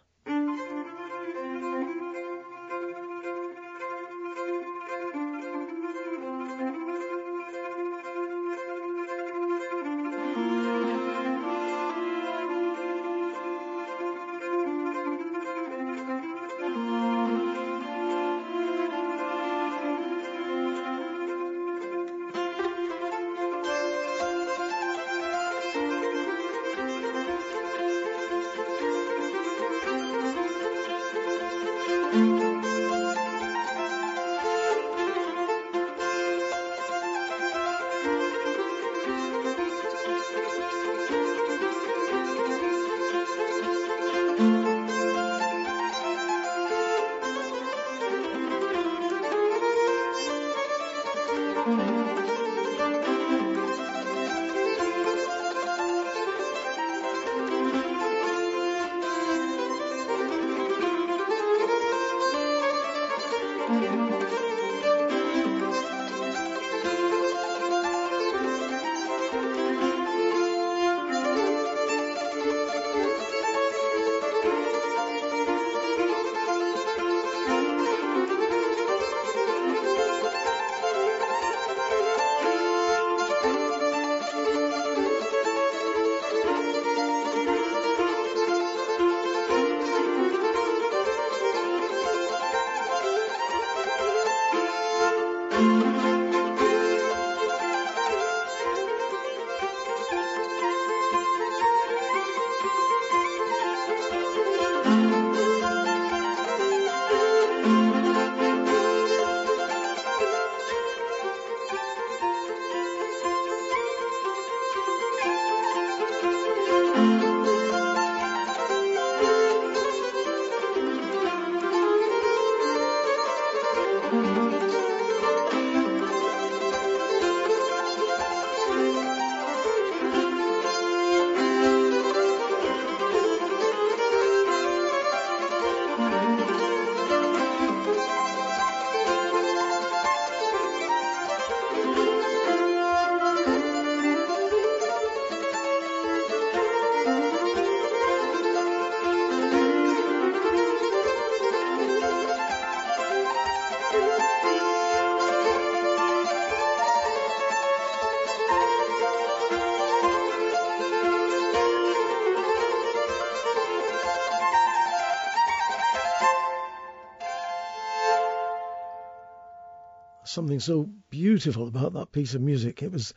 [170.37, 172.83] Something so beautiful about that piece of music.
[172.83, 173.11] It was,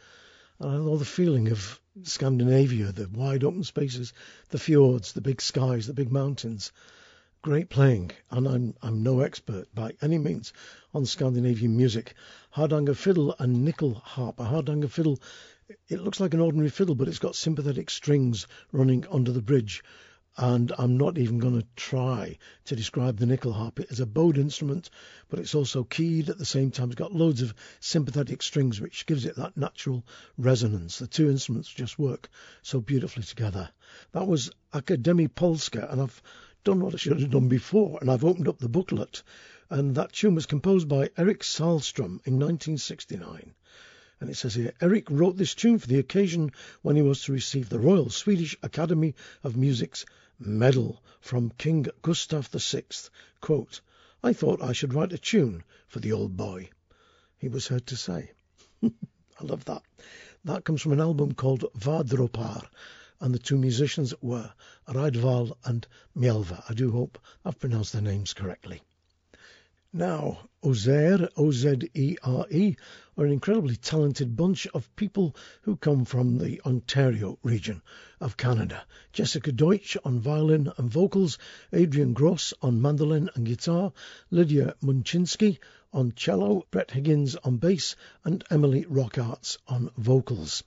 [0.59, 4.15] I don't know, the feeling of Scandinavia, the wide open spaces,
[4.49, 6.73] the fjords, the big skies, the big mountains.
[7.43, 10.55] Great playing, and I'm I'm no expert by any means
[10.95, 12.15] on Scandinavian music.
[12.53, 14.41] Hardanger fiddle and nickel harp.
[14.41, 15.21] A hardanger fiddle,
[15.91, 19.85] it looks like an ordinary fiddle, but it's got sympathetic strings running under the bridge
[20.41, 23.79] and I'm not even going to try to describe the nickel harp.
[23.79, 24.89] It is a bowed instrument,
[25.29, 26.87] but it's also keyed at the same time.
[26.87, 30.03] It's got loads of sympathetic strings, which gives it that natural
[30.39, 30.99] resonance.
[30.99, 32.31] The two instruments just work
[32.63, 33.69] so beautifully together.
[34.13, 36.23] That was Akademi Polska, and I've
[36.65, 39.23] done what I should have done before, and I've opened up the booklet.
[39.69, 43.55] And that tune was composed by Eric Sahlstrom in 1969.
[44.21, 47.33] And it says here, Eric wrote this tune for the occasion when he was to
[47.33, 49.15] receive the Royal Swedish Academy
[49.45, 50.07] of Music's
[50.41, 52.85] medal from King Gustav VI.
[53.41, 53.81] Quote,
[54.23, 56.71] I thought I should write a tune for the old boy.
[57.39, 58.33] He was heard to say.
[58.83, 58.91] I
[59.43, 59.83] love that.
[60.45, 62.67] That comes from an album called Vadropar,
[63.21, 64.53] and the two musicians were
[64.89, 65.87] Rydvall and
[66.17, 66.65] Mjelva.
[66.69, 68.83] I do hope I've pronounced their names correctly.
[69.93, 72.77] Now, Ozere, O-Z-E-R-E,
[73.17, 77.81] are an incredibly talented bunch of people who come from the Ontario region
[78.21, 78.85] of Canada.
[79.11, 81.39] Jessica Deutsch on violin and vocals,
[81.73, 83.95] Adrian Gross on mandolin and guitar,
[84.31, 85.59] Lydia Munchinsky
[85.93, 90.63] on cello, Brett Higgins on bass, and Emily Rockarts on vocals.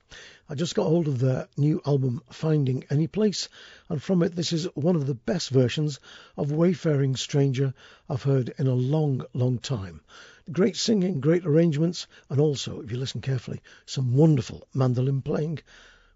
[0.50, 3.48] I just got hold of their new album Finding Any Place,
[3.88, 6.00] and from it this is one of the best versions
[6.36, 7.74] of Wayfaring Stranger
[8.10, 10.02] I've heard in a long, long time.
[10.52, 15.60] Great singing, great arrangements, and also, if you listen carefully, some wonderful mandolin playing,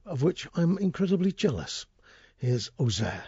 [0.06, 1.86] of which I'm incredibly jealous.
[2.38, 3.24] Here's Ozere.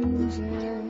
[0.00, 0.89] Danger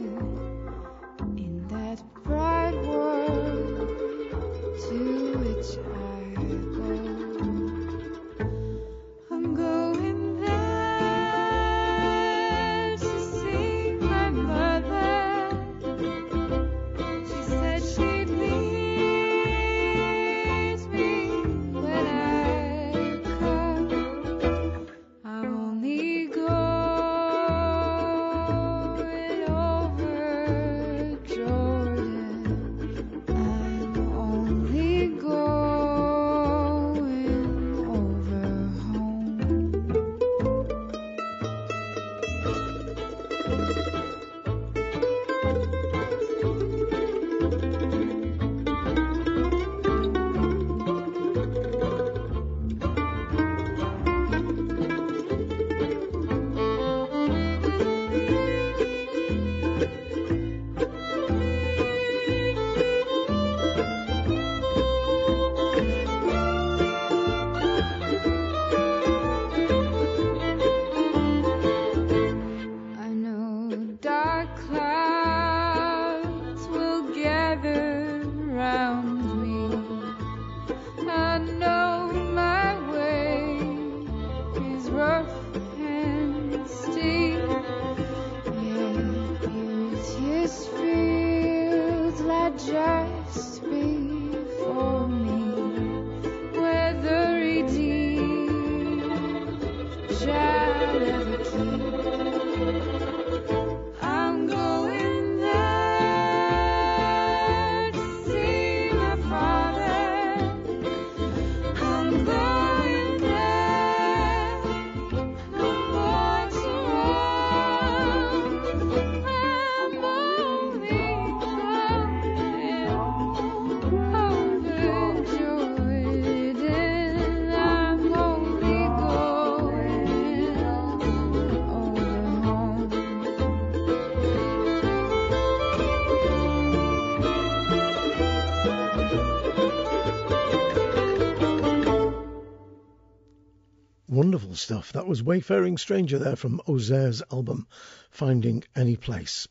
[144.70, 144.92] stuff.
[144.92, 147.66] That was Wayfaring Stranger there from Ozere's album
[148.08, 149.48] Finding Any Place.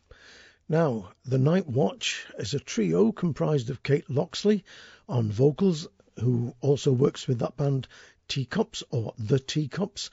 [0.70, 4.64] Now, The Night Watch is a trio comprised of Kate Loxley
[5.10, 5.90] on vocals,
[6.22, 7.90] who also works with that band
[8.30, 10.10] Teacups or The Teacups.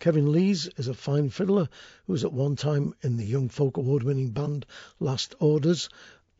[0.00, 1.68] Kevin Lees is a fine fiddler
[2.08, 4.66] who was at one time in the Young Folk Award winning band
[4.98, 5.88] Last Orders.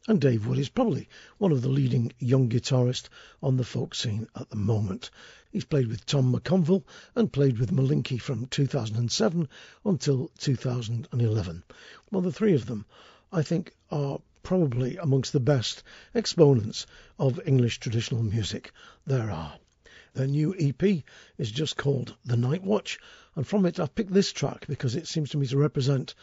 [0.08, 3.10] And Dave Wood is probably one of the leading young guitarists
[3.44, 5.12] on the folk scene at the moment.
[5.50, 6.84] He's played with Tom McConville
[7.14, 9.48] and played with Malinky from 2007
[9.84, 11.64] until 2011.
[12.10, 12.84] Well, the three of them,
[13.32, 15.82] I think, are probably amongst the best
[16.14, 16.86] exponents
[17.18, 18.72] of English traditional music
[19.06, 19.58] there are.
[20.14, 21.04] Their new EP
[21.38, 22.98] is just called The Night Watch,
[23.34, 26.14] and from it I've picked this track because it seems to me to represent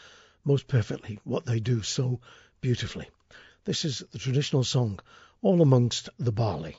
[0.43, 2.19] most perfectly what they do so
[2.61, 3.09] beautifully.
[3.63, 4.99] This is the traditional song
[5.41, 6.77] All Amongst the Barley.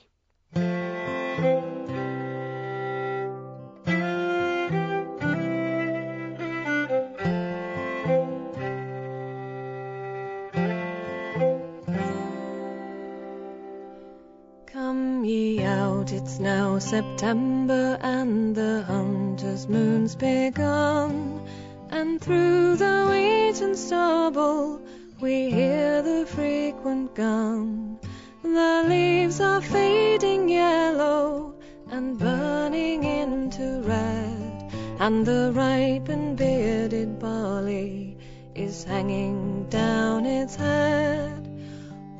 [16.87, 21.41] September, and the hunter's moon's begun.
[21.89, 24.81] And through the wheat and stubble
[25.19, 27.99] we hear the frequent gun.
[28.41, 31.55] The leaves are fading yellow
[31.91, 38.17] and burning into red, and the ripened bearded barley
[38.55, 41.49] is hanging down its head.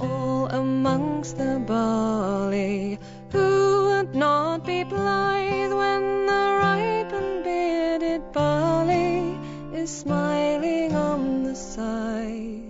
[0.01, 2.99] All amongst the barley,
[4.89, 9.38] blithe when the ripened bearded barley
[9.73, 12.63] is smiling on the scythe?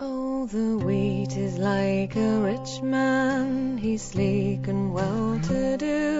[0.00, 6.13] Oh, the wheat is like a rich man, he's sleek and well to do.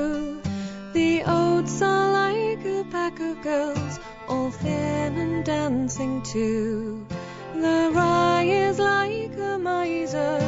[3.44, 7.06] Girls, all thin and dancing too.
[7.54, 10.40] The rye is like a miser,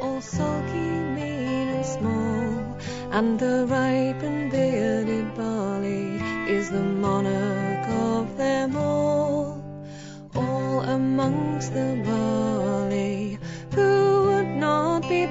[0.00, 2.78] all sulky, mean and small.
[3.10, 9.60] And the ripe and bearded barley is the monarch of them all
[10.36, 13.38] all amongst the barley.
[13.74, 15.26] Who would not be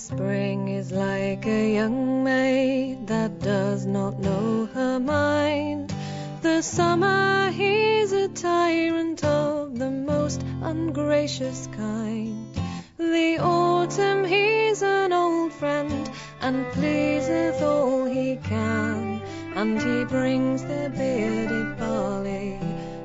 [0.00, 5.92] spring is like a young maid that does not know her mind.
[6.40, 12.48] The summer he's a tyrant of the most ungracious kind.
[12.96, 19.20] The autumn he's an old friend and pleaseth all he can.
[19.54, 22.58] And he brings the bearded barley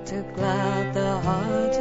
[0.06, 1.75] to glad the heart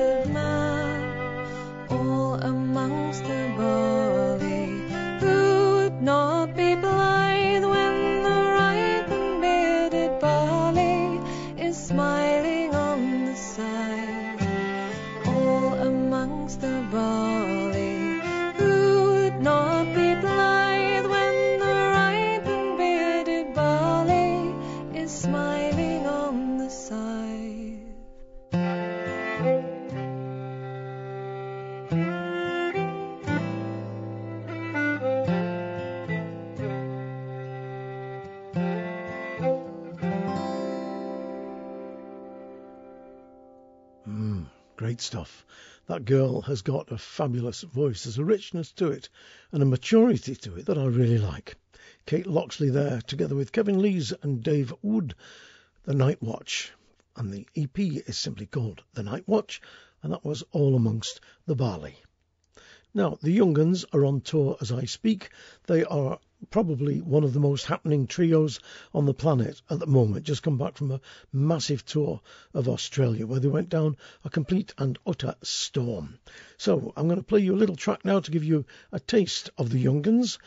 [44.95, 45.45] great stuff.
[45.89, 48.05] That girl has got a fabulous voice.
[48.05, 49.09] There's a richness to it
[49.51, 51.57] and a maturity to it that I really like.
[52.07, 55.17] Kate Loxley there, together with Kevin Lees and Dave Wood,
[55.83, 56.71] The Night Watch.
[57.17, 59.61] And the EP is simply called The Night Watch,
[60.01, 61.97] and that was all amongst the barley.
[62.95, 65.31] Now, the Young'uns are on tour as I speak.
[65.67, 66.21] They are
[66.51, 68.61] probably one of the most happening trios
[68.93, 70.25] on the planet at the moment.
[70.25, 71.01] Just come back from a
[71.33, 72.21] massive tour
[72.53, 76.19] of Australia where they went down a complete and utter storm.
[76.57, 79.51] So I'm going to play you a little track now to give you a taste
[79.59, 80.39] of the Young'uns.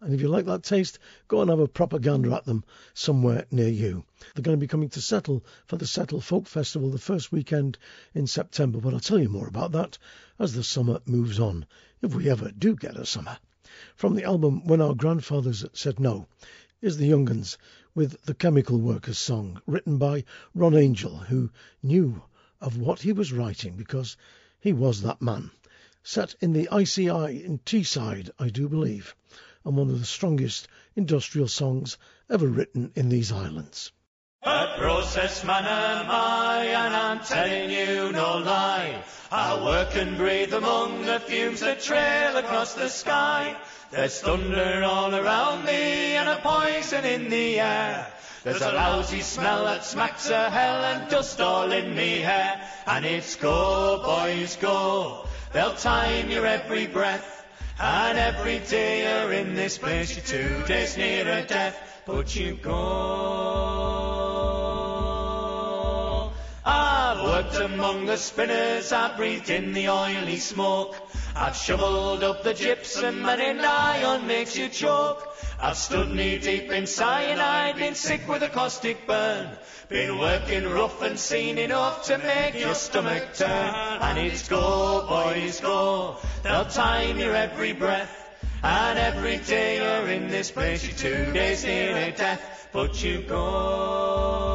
[0.00, 0.98] And if you like that taste,
[1.28, 4.04] go and have a propaganda at them somewhere near you.
[4.34, 7.78] They're going to be coming to Settle for the Settle Folk Festival the first weekend
[8.12, 9.98] in September, but I'll tell you more about that
[10.40, 11.66] as the summer moves on,
[12.00, 13.38] if we ever do get a summer.
[13.96, 16.28] From the album When Our Grandfathers Said No
[16.80, 17.58] is the Young'uns
[17.96, 20.22] with the Chemical Workers song, written by
[20.54, 21.50] Ron Angel, who
[21.82, 22.22] knew
[22.60, 24.16] of what he was writing because
[24.60, 25.50] he was that man.
[26.04, 29.16] Set in the ICI in Teesside, I do believe,
[29.64, 31.98] and one of the strongest industrial songs
[32.30, 33.90] ever written in these islands.
[34.44, 39.00] A process man am I, and I'm telling you no lie.
[39.30, 43.56] I work and breathe among the fumes that trail across the sky.
[43.92, 48.12] There's thunder all around me and a poison in the air.
[48.42, 52.68] There's a lousy smell that smacks of hell and dust all in me hair.
[52.88, 55.24] And it's go, boys, go.
[55.52, 57.46] They'll time your every breath.
[57.78, 63.91] And every day you're in this place, you're two days nearer death, but you go.
[66.64, 70.94] I've worked among the spinners, I've breathed in the oily smoke.
[71.34, 75.28] I've shoveled up the gypsum and an iron makes you choke.
[75.60, 79.50] I've stood knee deep in cyanide, been sick with a caustic burn.
[79.88, 83.74] Been working rough and seen enough to make your stomach turn.
[84.00, 86.16] And it's go, boys, go.
[86.42, 88.30] They'll time your every breath.
[88.62, 92.68] And every day you're in this place, you're two days near death.
[92.72, 94.51] But you go.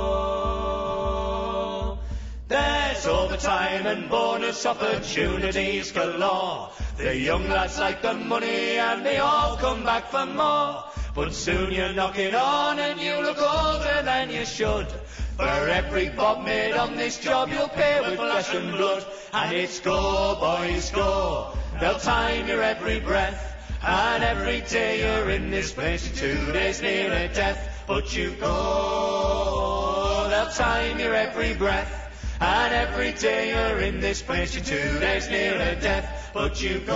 [2.48, 6.70] There's overtime and bonus opportunities galore.
[6.96, 10.86] The young lads like the money and they all come back for more.
[11.14, 14.88] But soon you're knocking on and you look older than you should.
[15.36, 19.06] For every bob made on this job you'll pay with flesh and blood.
[19.34, 21.52] And it's go, boys, go.
[21.82, 23.44] They'll time your every breath.
[23.84, 27.84] And every day you're in this place, two days nearer death.
[27.86, 32.07] But you go, they'll time your every breath.
[32.40, 36.30] And every day you're in this place, you're two days nearer death.
[36.36, 36.96] But you go,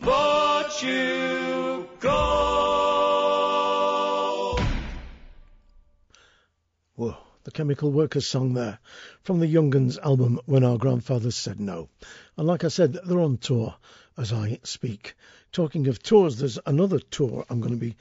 [0.00, 2.24] but you go.
[6.94, 8.78] Whoa, the Chemical Workers song there
[9.24, 11.88] from the Young'uns album When Our Grandfathers Said No.
[12.36, 13.74] And like I said, they're on tour
[14.16, 15.14] as I speak.
[15.50, 17.96] Talking of tours, there's another tour I'm going to be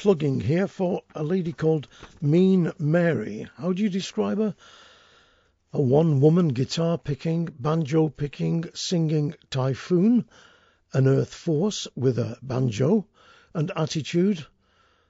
[0.00, 1.86] plugging here for a lady called
[2.22, 3.46] Mean Mary.
[3.56, 4.54] How do you describe her?
[5.74, 10.24] A one woman guitar picking, banjo picking, singing typhoon,
[10.94, 13.06] an earth force with a banjo
[13.52, 14.46] and attitude.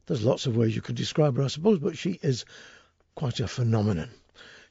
[0.07, 2.45] There's lots of ways you could describe her, I suppose, but she is
[3.15, 4.11] quite a phenomenon.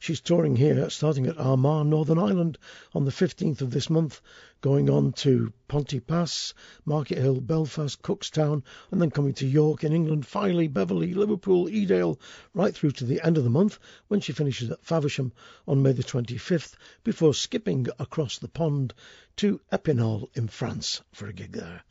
[0.02, 2.58] She's touring here, starting at Armagh, Northern Ireland,
[2.93, 4.22] on the 15th of this month,
[4.62, 6.54] going on to Pontefract,
[6.88, 12.18] Markethill, Belfast, Cookstown, and then coming to York in England, Filey, Beverley, Liverpool, Edale,
[12.54, 13.78] right through to the end of the month
[14.08, 15.34] when she finishes at Faversham
[15.68, 18.93] on May the 25th, before skipping across the pond
[19.36, 21.84] to Epinal in France for a gig there.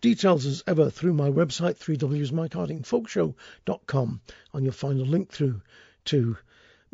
[0.00, 4.20] Details as ever through my website, 3wsmikehardingfolkshow.com,
[4.52, 5.62] and you'll find a link through
[6.06, 6.36] to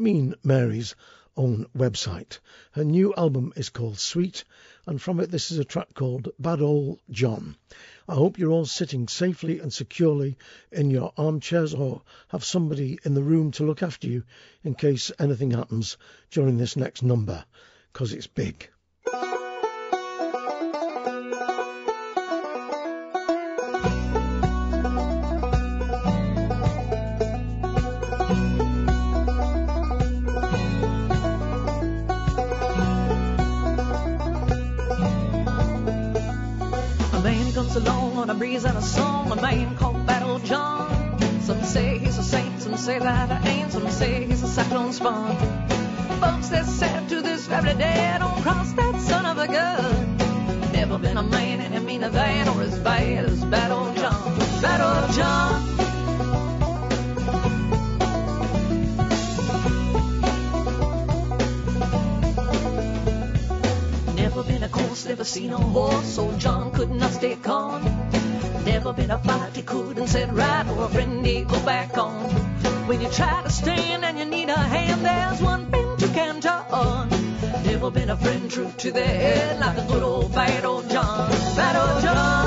[0.01, 0.94] Mean Mary's
[1.36, 2.38] own website.
[2.70, 4.44] Her new album is called Sweet,
[4.86, 7.57] and from it this is a track called Bad Old John.
[8.09, 10.38] I hope you're all sitting safely and securely
[10.70, 14.22] in your armchairs or have somebody in the room to look after you
[14.62, 15.96] in case anything happens
[16.30, 17.44] during this next number,
[17.92, 18.70] because it's big.
[38.39, 41.18] Breeze and a song, a man called Bad Old John.
[41.41, 44.93] Some say he's a saint, some say that I ain't, some say he's a cyclone
[44.93, 45.36] spawn.
[46.20, 50.16] Folks that said to this very day, don't cross that son of a gun.
[50.72, 54.39] Never been a man in a meaner van or as bad as Bad Old John.
[54.62, 55.97] Bad Old John.
[64.89, 67.84] Never seen a horse, so John could not stay calm.
[68.64, 72.24] Never been a fight he couldn't set right, or a friend he go back on.
[72.89, 76.41] When you try to stand and you need a hand, there's one bend you can
[76.41, 77.09] turn.
[77.64, 81.30] Never been a friend true to their head like a good old bad old John.
[81.54, 82.38] Bad old John.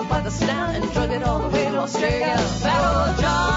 [0.00, 2.36] By the snout, and drug it all the way to Australia.
[2.62, 3.51] Bad old John.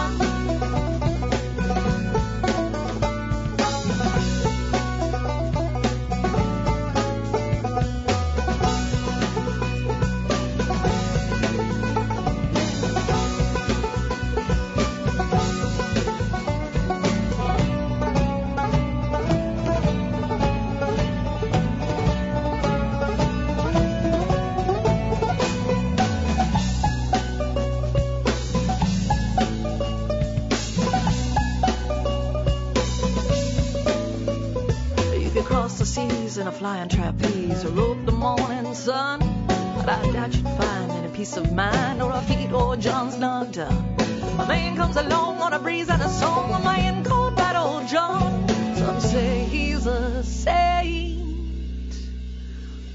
[35.75, 39.19] Across the seas in a flying trapeze or rope the morning sun.
[39.47, 43.51] But I doubt you'd find any peace of mind or a feat or John's not
[43.51, 43.97] done.
[44.39, 47.87] A man comes along on a breeze and a song, a man called Bad Old
[47.87, 48.47] John.
[48.75, 51.95] Some say he's a saint,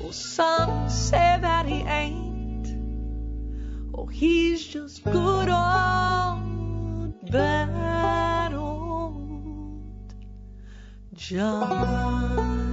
[0.00, 2.68] or some say that he ain't.
[3.94, 10.14] Oh, he's just good old bad old
[11.14, 12.69] John.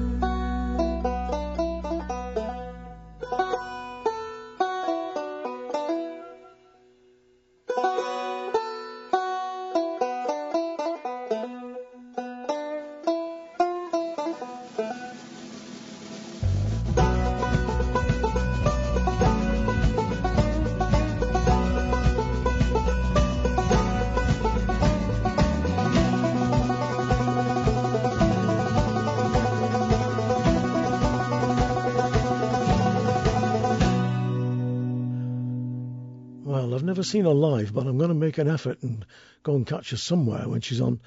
[37.07, 39.05] Seen her live, but I'm going to make an effort and
[39.43, 40.99] go and catch her somewhere when she's on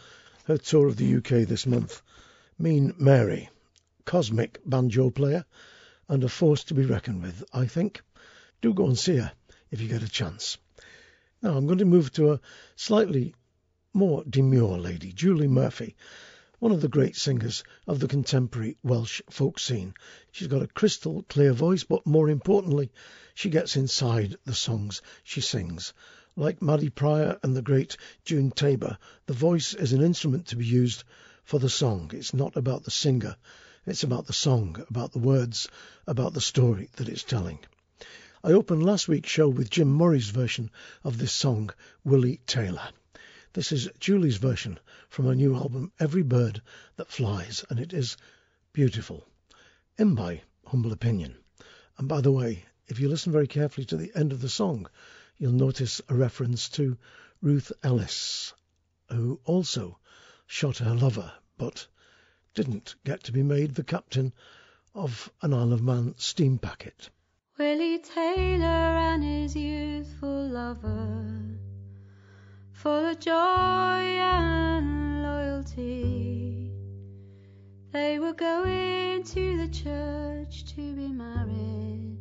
[0.46, 2.00] her tour of the UK this month.
[2.58, 3.50] Mean Mary,
[4.06, 5.44] cosmic banjo player
[6.08, 8.02] and a force to be reckoned with, I think.
[8.62, 9.32] Do go and see her
[9.70, 10.56] if you get a chance.
[11.42, 12.40] Now I'm going to move to a
[12.76, 13.34] slightly
[13.92, 15.96] more demure lady, Julie Murphy,
[16.58, 19.94] one of the great singers of the contemporary Welsh folk scene.
[20.32, 22.90] She's got a crystal clear voice, but more importantly,
[23.34, 25.92] she gets inside the songs she sings.
[26.36, 30.64] Like Maddy Prior and the great June Tabor, the voice is an instrument to be
[30.64, 31.04] used
[31.44, 32.10] for the song.
[32.14, 33.36] It's not about the singer,
[33.86, 35.68] it's about the song, about the words,
[36.06, 37.58] about the story that it's telling.
[38.42, 40.70] I opened last week's show with Jim Murray's version
[41.04, 41.70] of this song,
[42.04, 42.88] Willie Taylor.
[43.52, 44.78] This is Julie's version
[45.08, 46.62] from her new album, Every Bird
[46.96, 48.16] That Flies, and it is
[48.72, 49.26] beautiful,
[49.98, 51.36] in my humble opinion.
[51.98, 54.88] And by the way, if you listen very carefully to the end of the song,
[55.38, 56.98] you'll notice a reference to
[57.40, 58.52] Ruth Ellis,
[59.08, 59.98] who also
[60.46, 61.86] shot her lover, but
[62.52, 64.32] didn't get to be made the captain
[64.92, 67.10] of an Isle of Man steam packet.
[67.58, 71.58] Willie Taylor and his youthful lover,
[72.72, 76.72] full of joy and loyalty.
[77.92, 82.19] They were going to the church to be married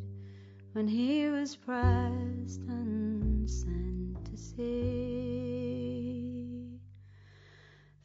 [0.74, 5.90] when he was pressed and sent to sea.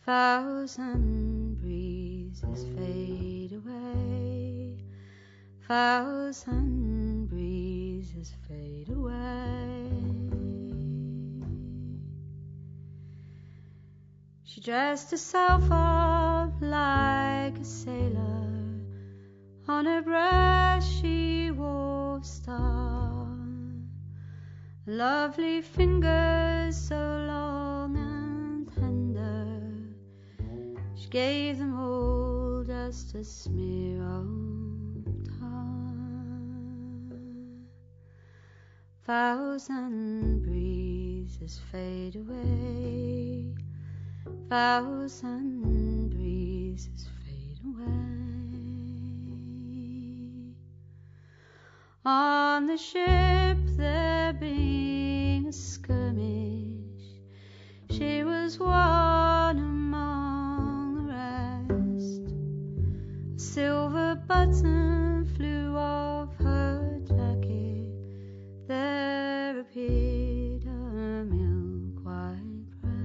[0.05, 4.79] Thousand breezes fade away,
[5.69, 9.91] thousand breezes fade away.
[14.45, 18.45] She dressed herself up like a sailor.
[19.67, 21.84] On her breast she wore
[22.25, 23.29] star.
[24.87, 29.61] Lovely fingers so long and tender.
[30.95, 35.05] She gave them all just a smear of
[35.39, 35.93] tar.
[39.05, 43.55] Thousand breezes fade away.
[44.49, 47.09] Thousand breezes
[52.07, 57.03] On the ship there being a skirmish,
[57.89, 62.31] she was one among the rest.
[63.37, 67.89] A silver button flew off her jacket.
[68.69, 73.01] There appeared a milk white breast.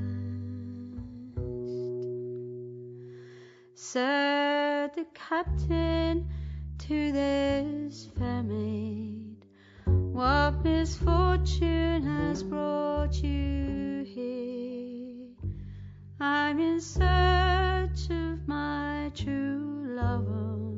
[3.76, 6.29] Said the captain
[6.90, 9.46] to this fair maid,
[9.86, 15.28] What misfortune has brought you here?
[16.20, 20.74] I'm in search of my true lover,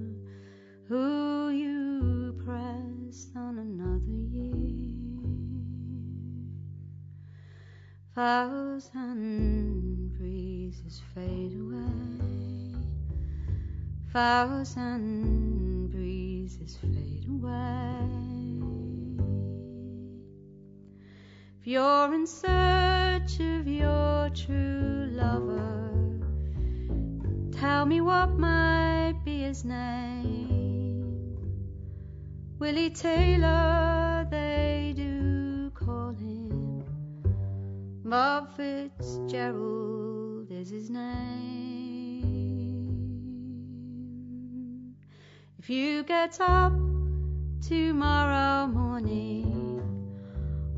[0.90, 5.32] who you pressed on another year.
[8.14, 9.38] Thousand
[10.18, 12.76] breezes fade away,
[14.12, 15.71] thousand
[16.02, 18.10] breezes fade away.
[21.60, 25.92] If you're in search of your true lover,
[27.52, 31.38] tell me what might be his name.
[32.58, 36.84] Willie Taylor, they do call him.
[38.04, 41.81] Bob Fitzgerald is his name.
[45.72, 46.74] You get up
[47.66, 49.82] tomorrow morning,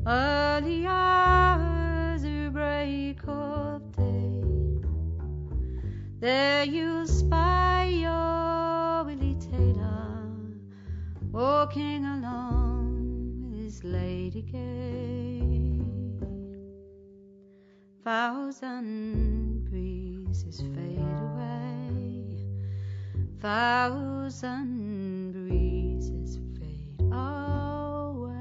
[0.06, 4.44] early hours of break of day,
[6.20, 10.28] there you'll spy your Willie Taylor
[11.32, 15.42] walking along with his lady gay.
[18.04, 22.46] Thousand breezes fade away,
[23.40, 24.83] thousand
[26.58, 28.34] fade away.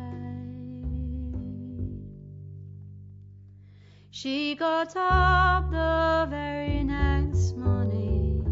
[4.11, 8.45] She got up the very next morning,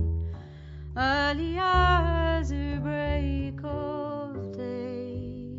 [0.96, 5.50] early as of break of day.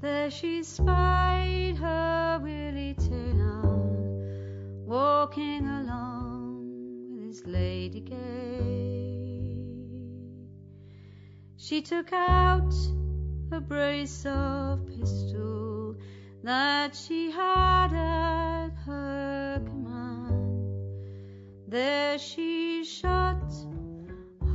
[0.00, 3.78] There she spied her Willie Taylor
[4.86, 8.87] walking along with his lady gay.
[11.68, 12.72] She took out
[13.52, 15.96] a brace of pistol
[16.42, 20.64] that she had at her command.
[21.68, 23.52] There she shot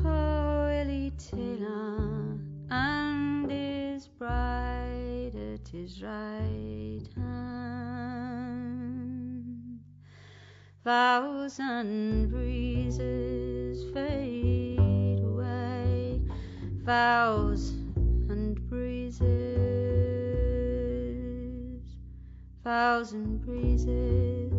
[0.02, 2.40] her Willie Taylor
[2.72, 8.64] and his bride at his right hand.
[10.84, 14.53] Thousand breezes fade
[16.86, 19.22] thousand breezes,
[22.62, 24.54] thousand breezes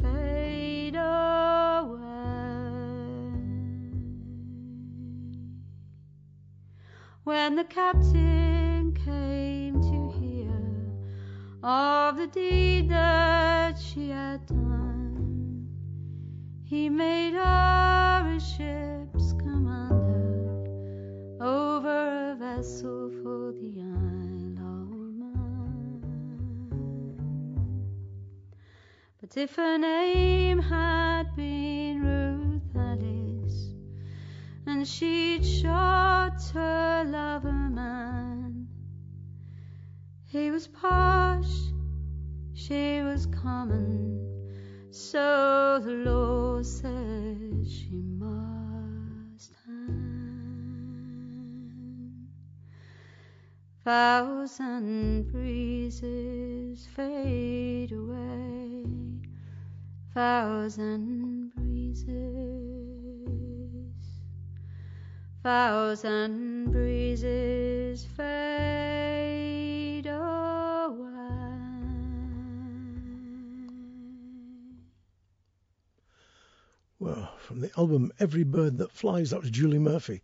[0.00, 2.00] fade away.
[7.24, 10.48] When the captain came to hear
[11.62, 15.68] of the deed that she had done,
[16.64, 19.13] he made her a commander
[21.44, 24.88] over a vessel for the Isle of
[25.20, 26.00] Man.
[29.20, 33.74] But if her name had been Ruth Ellis,
[34.66, 38.66] and she'd shot her lover man,
[40.24, 41.54] he was posh,
[42.54, 44.18] she was common,
[44.90, 48.13] so the law says she
[53.84, 58.86] Thousand breezes fade away,
[60.14, 62.06] thousand breezes,
[65.42, 70.16] thousand breezes fade away.
[76.98, 80.22] Well, from the album Every Bird That Flies, that was Julie Murphy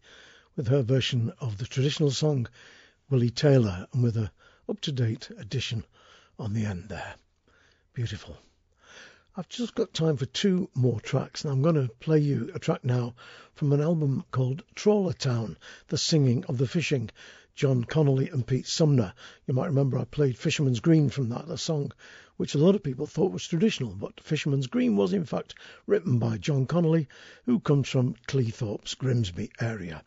[0.57, 2.49] with her version of the traditional song
[3.11, 4.31] Willie Taylor and with a
[4.69, 5.85] up to date addition
[6.39, 7.16] on the end there.
[7.93, 8.39] Beautiful.
[9.37, 12.61] I've just got time for two more tracks, and I'm going to play you a
[12.61, 13.16] track now
[13.55, 15.57] from an album called Trawlertown
[15.89, 17.11] The Singing of the Fishing.
[17.57, 19.12] John Connolly and Pete Sumner.
[19.47, 21.93] You might remember I played Fisherman's Green from that, a song
[22.37, 25.57] which a lot of people thought was traditional, but Fisherman's Green was in fact
[25.87, 27.09] written by John Connolly,
[27.45, 30.05] who comes from Cleethorpes, Grimsby area.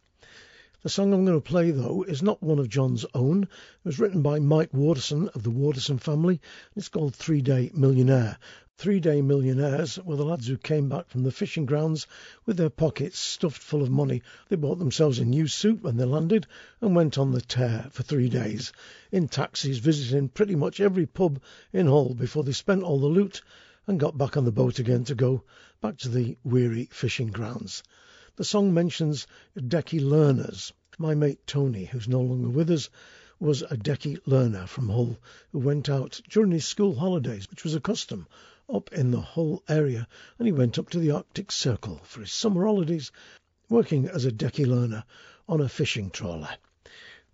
[0.83, 3.43] The song I'm going to play, though, is not one of John's own.
[3.43, 3.49] It
[3.85, 6.41] was written by Mike Waterson of the Waterson family.
[6.75, 8.37] It's called Three Day Millionaire.
[8.77, 12.05] Three Day Millionaires were the lads who came back from the fishing grounds
[12.45, 14.23] with their pockets stuffed full of money.
[14.49, 16.47] They bought themselves a new suit when they landed
[16.81, 18.73] and went on the tear for three days
[19.09, 21.39] in taxis, visiting pretty much every pub
[21.71, 23.41] in Hull before they spent all the loot
[23.87, 25.43] and got back on the boat again to go
[25.79, 27.83] back to the weary fishing grounds.
[28.35, 30.73] The song mentions Decky learners.
[30.97, 32.89] My mate Tony, who's no longer with us,
[33.39, 35.19] was a Decky learner from Hull
[35.51, 38.25] who went out during his school holidays, which was a custom
[38.67, 40.07] up in the Hull area,
[40.39, 43.11] and he went up to the Arctic Circle for his summer holidays,
[43.69, 45.03] working as a Decky learner
[45.47, 46.57] on a fishing trawler.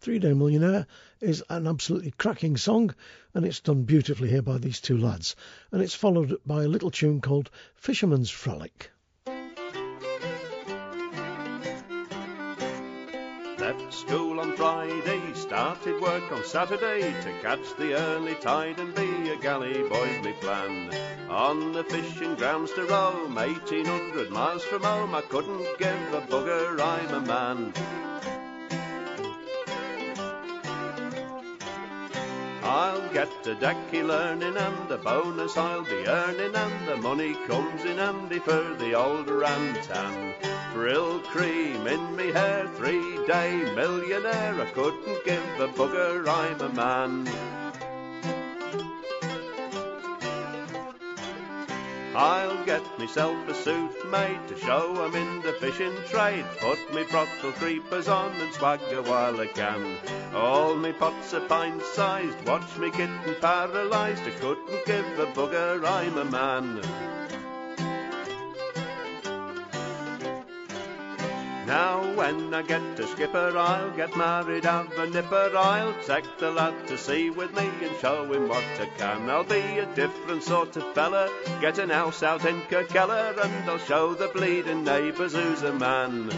[0.02, 0.86] Three Day Millionaire
[1.22, 2.94] is an absolutely cracking song,
[3.34, 5.38] and it's done beautifully here by these two lads,
[5.72, 8.92] and it's followed by a little tune called Fisherman's Frolic.
[14.00, 19.36] School on Friday, started work on Saturday to catch the early tide and be a
[19.36, 20.90] galley boy's me plan.
[21.30, 26.80] On the fishing grounds to roam, 1800 miles from home, I couldn't give a bugger,
[26.80, 28.49] I'm a man.
[32.70, 37.84] I'll get a decky learning and a bonus I'll be earning and the money comes
[37.84, 40.36] in handy for the old rantan.
[40.72, 44.62] Brylcreem in me hair, three day millionaire.
[44.62, 47.59] I couldn't give a bugger, I'm a man.
[52.20, 56.44] I'll get myself a suit made to show I'm in the fishing trade.
[56.60, 59.96] Put me brothel creepers on and swagger while I can.
[60.36, 64.24] All me pots are pint sized, watch me kitten paralysed.
[64.24, 67.19] I couldn't give a bugger, I'm a man.
[71.70, 75.52] Now when I get to skipper, I'll get married, have a nipper.
[75.56, 79.30] I'll take the lad to sea with me and show him what I can.
[79.30, 81.30] I'll be a different sort of fella,
[81.62, 85.72] get an house out in Kirk Ella, and I'll show the bleeding neighbours who's a
[85.72, 86.32] man.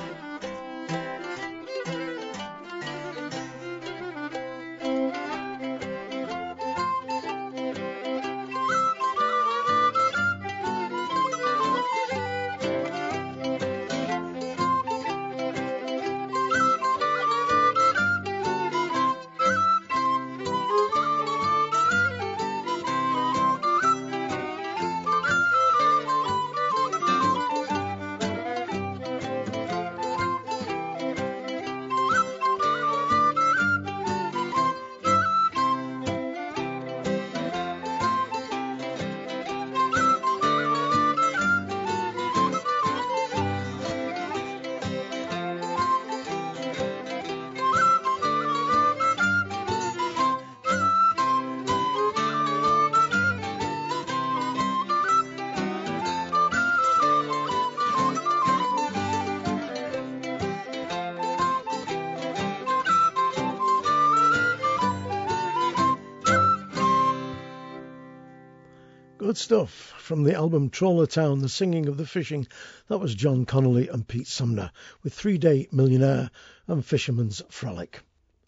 [69.31, 72.47] Good stuff from the album Trawlertown, The Singing of the Fishing.
[72.89, 76.31] That was John Connolly and Pete Sumner with Three Day Millionaire
[76.67, 78.01] and Fisherman's Frolic.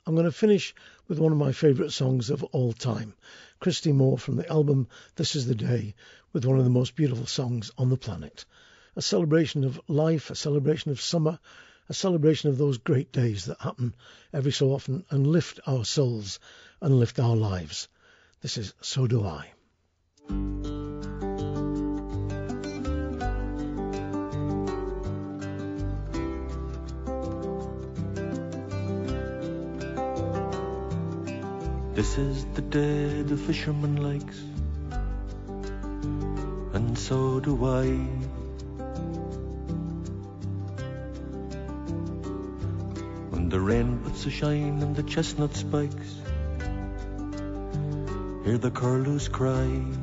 [0.05, 0.76] I'm going to finish
[1.07, 3.14] with one of my favourite songs of all time,
[3.61, 5.95] Christy Moore from the album This Is the Day,
[6.34, 8.43] with one of the most beautiful songs on the planet.
[8.97, 11.39] A celebration of life, a celebration of summer,
[11.88, 13.95] a celebration of those great days that happen
[14.34, 16.41] every so often and lift our souls
[16.81, 17.88] and lift our lives.
[18.41, 19.53] This is So Do I.
[31.93, 34.41] This is the day the fisherman likes,
[36.73, 37.85] and so do I.
[43.29, 46.15] When the rain puts a shine on the chestnut spikes,
[48.43, 50.02] hear the curlews cry.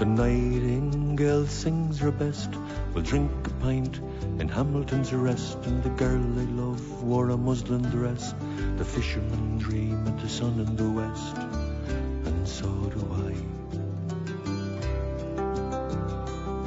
[0.00, 2.48] The nightingale sings her best.
[2.94, 4.00] We'll drink a pint
[4.38, 8.34] in Hamilton's arrest, and the girl I love wore a muslin dress.
[8.78, 13.34] The fishermen dream of the sun in the west, and so do I.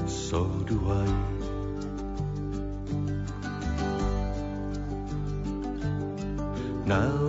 [0.07, 1.07] So do I.
[6.85, 7.22] Now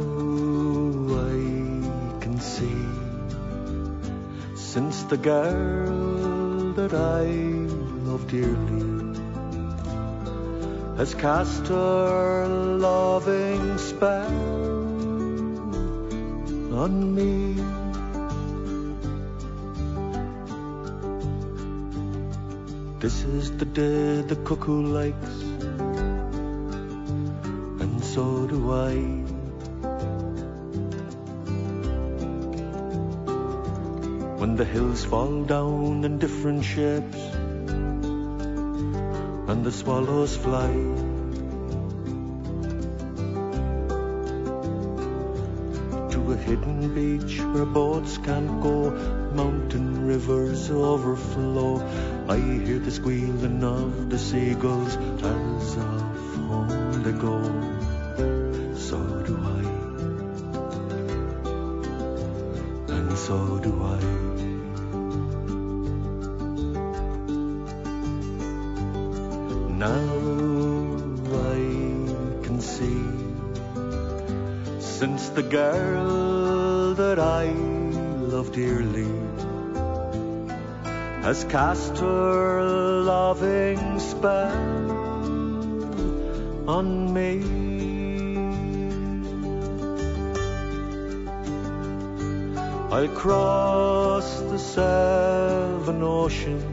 [5.14, 7.22] the girl that I
[8.08, 9.16] love dearly
[10.96, 14.40] has cast her loving spell
[16.82, 17.54] on me.
[22.98, 25.36] This is the day the cuckoo likes,
[27.82, 29.33] and so do I.
[34.36, 37.18] When the hills fall down in different shapes,
[39.48, 40.72] and the swallows fly.
[46.10, 48.90] To a hidden beach where boats can't go,
[49.34, 51.80] mountain rivers overflow.
[52.28, 57.40] I hear the squealing of the seagulls as off home they go.
[58.74, 59.62] So do I,
[62.92, 64.23] and so do I.
[69.84, 71.60] Now I
[72.42, 73.04] can see
[74.80, 77.52] since the girl that I
[78.32, 79.12] love dearly
[81.20, 82.62] has cast her
[83.02, 84.56] loving spell
[86.66, 87.32] on me.
[92.90, 96.64] I'll cross the seven oceans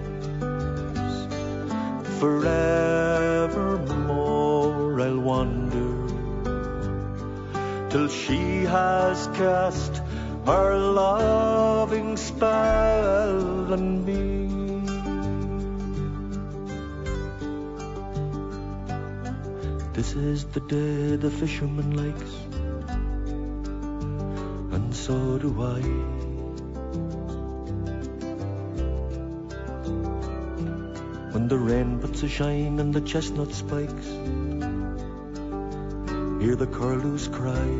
[2.22, 3.01] forever.
[7.92, 10.02] Till she has cast
[10.46, 14.48] her loving spell on me.
[19.92, 22.34] This is the day the fisherman likes,
[24.78, 25.82] and so do I.
[31.34, 34.08] When the rain puts a shine on the chestnut spikes,
[36.42, 37.72] hear the curlews cry.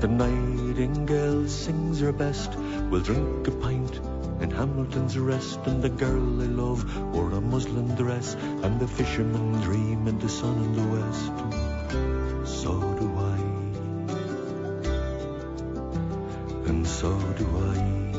[0.00, 2.58] The nightingale sings her best.
[2.90, 4.00] We'll drink a pint
[4.40, 6.82] in Hamilton's Rest, and the girl I love
[7.14, 11.34] wore a muslin dress, and the fisherman dream in the sun in the west.
[12.60, 13.38] So do I,
[16.68, 18.11] and so do I.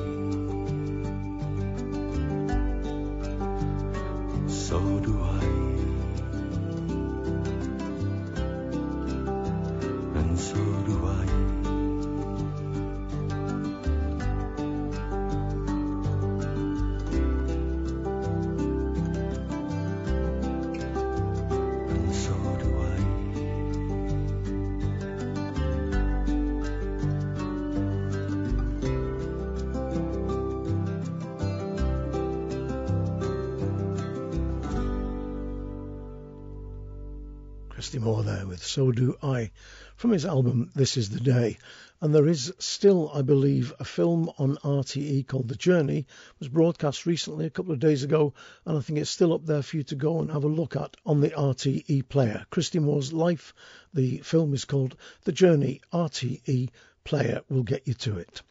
[37.74, 39.50] Christy Moore there with So Do I
[39.96, 41.58] from his album This Is the Day.
[42.02, 45.98] And there is still, I believe, a film on RTE called The Journey.
[45.98, 46.06] It
[46.40, 49.64] was broadcast recently, a couple of days ago, and I think it's still up there
[49.64, 52.46] for you to go and have a look at on the RTE player.
[52.52, 53.56] Christy Moore's life.
[53.92, 55.82] The film is called The Journey.
[55.92, 56.70] RTE
[57.04, 58.44] player will get you to it.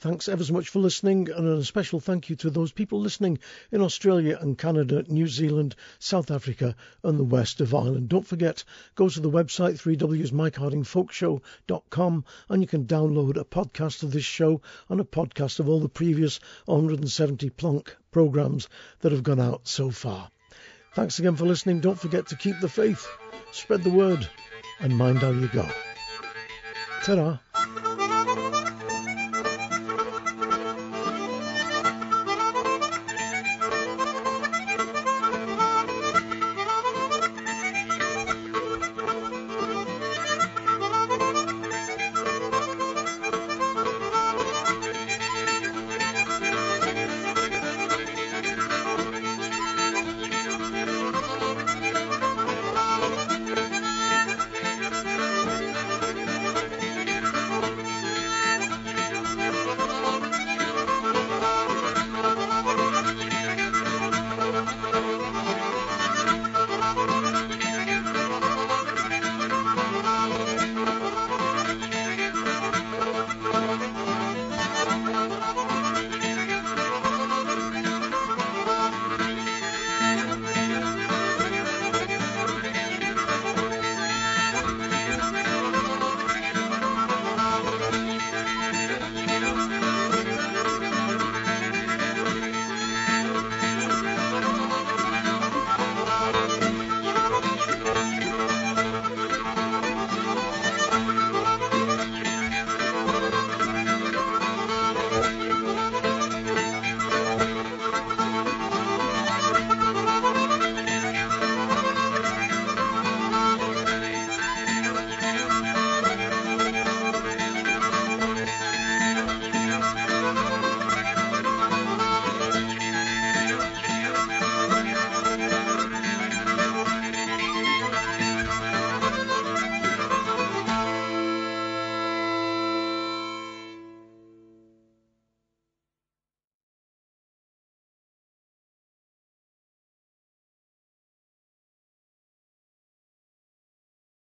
[0.00, 3.40] Thanks ever so much for listening, and a special thank you to those people listening
[3.72, 8.08] in Australia and Canada, New Zealand, South Africa, and the west of Ireland.
[8.08, 8.62] Don't forget,
[8.94, 15.00] go to the website 3wsmikehardingfolkshow.com and you can download a podcast of this show and
[15.00, 18.68] a podcast of all the previous 170 plonk programs
[19.00, 20.30] that have gone out so far.
[20.94, 21.80] Thanks again for listening.
[21.80, 23.08] Don't forget to keep the faith,
[23.50, 24.28] spread the word,
[24.80, 25.68] and mind how you go.
[27.02, 27.38] Ta-da.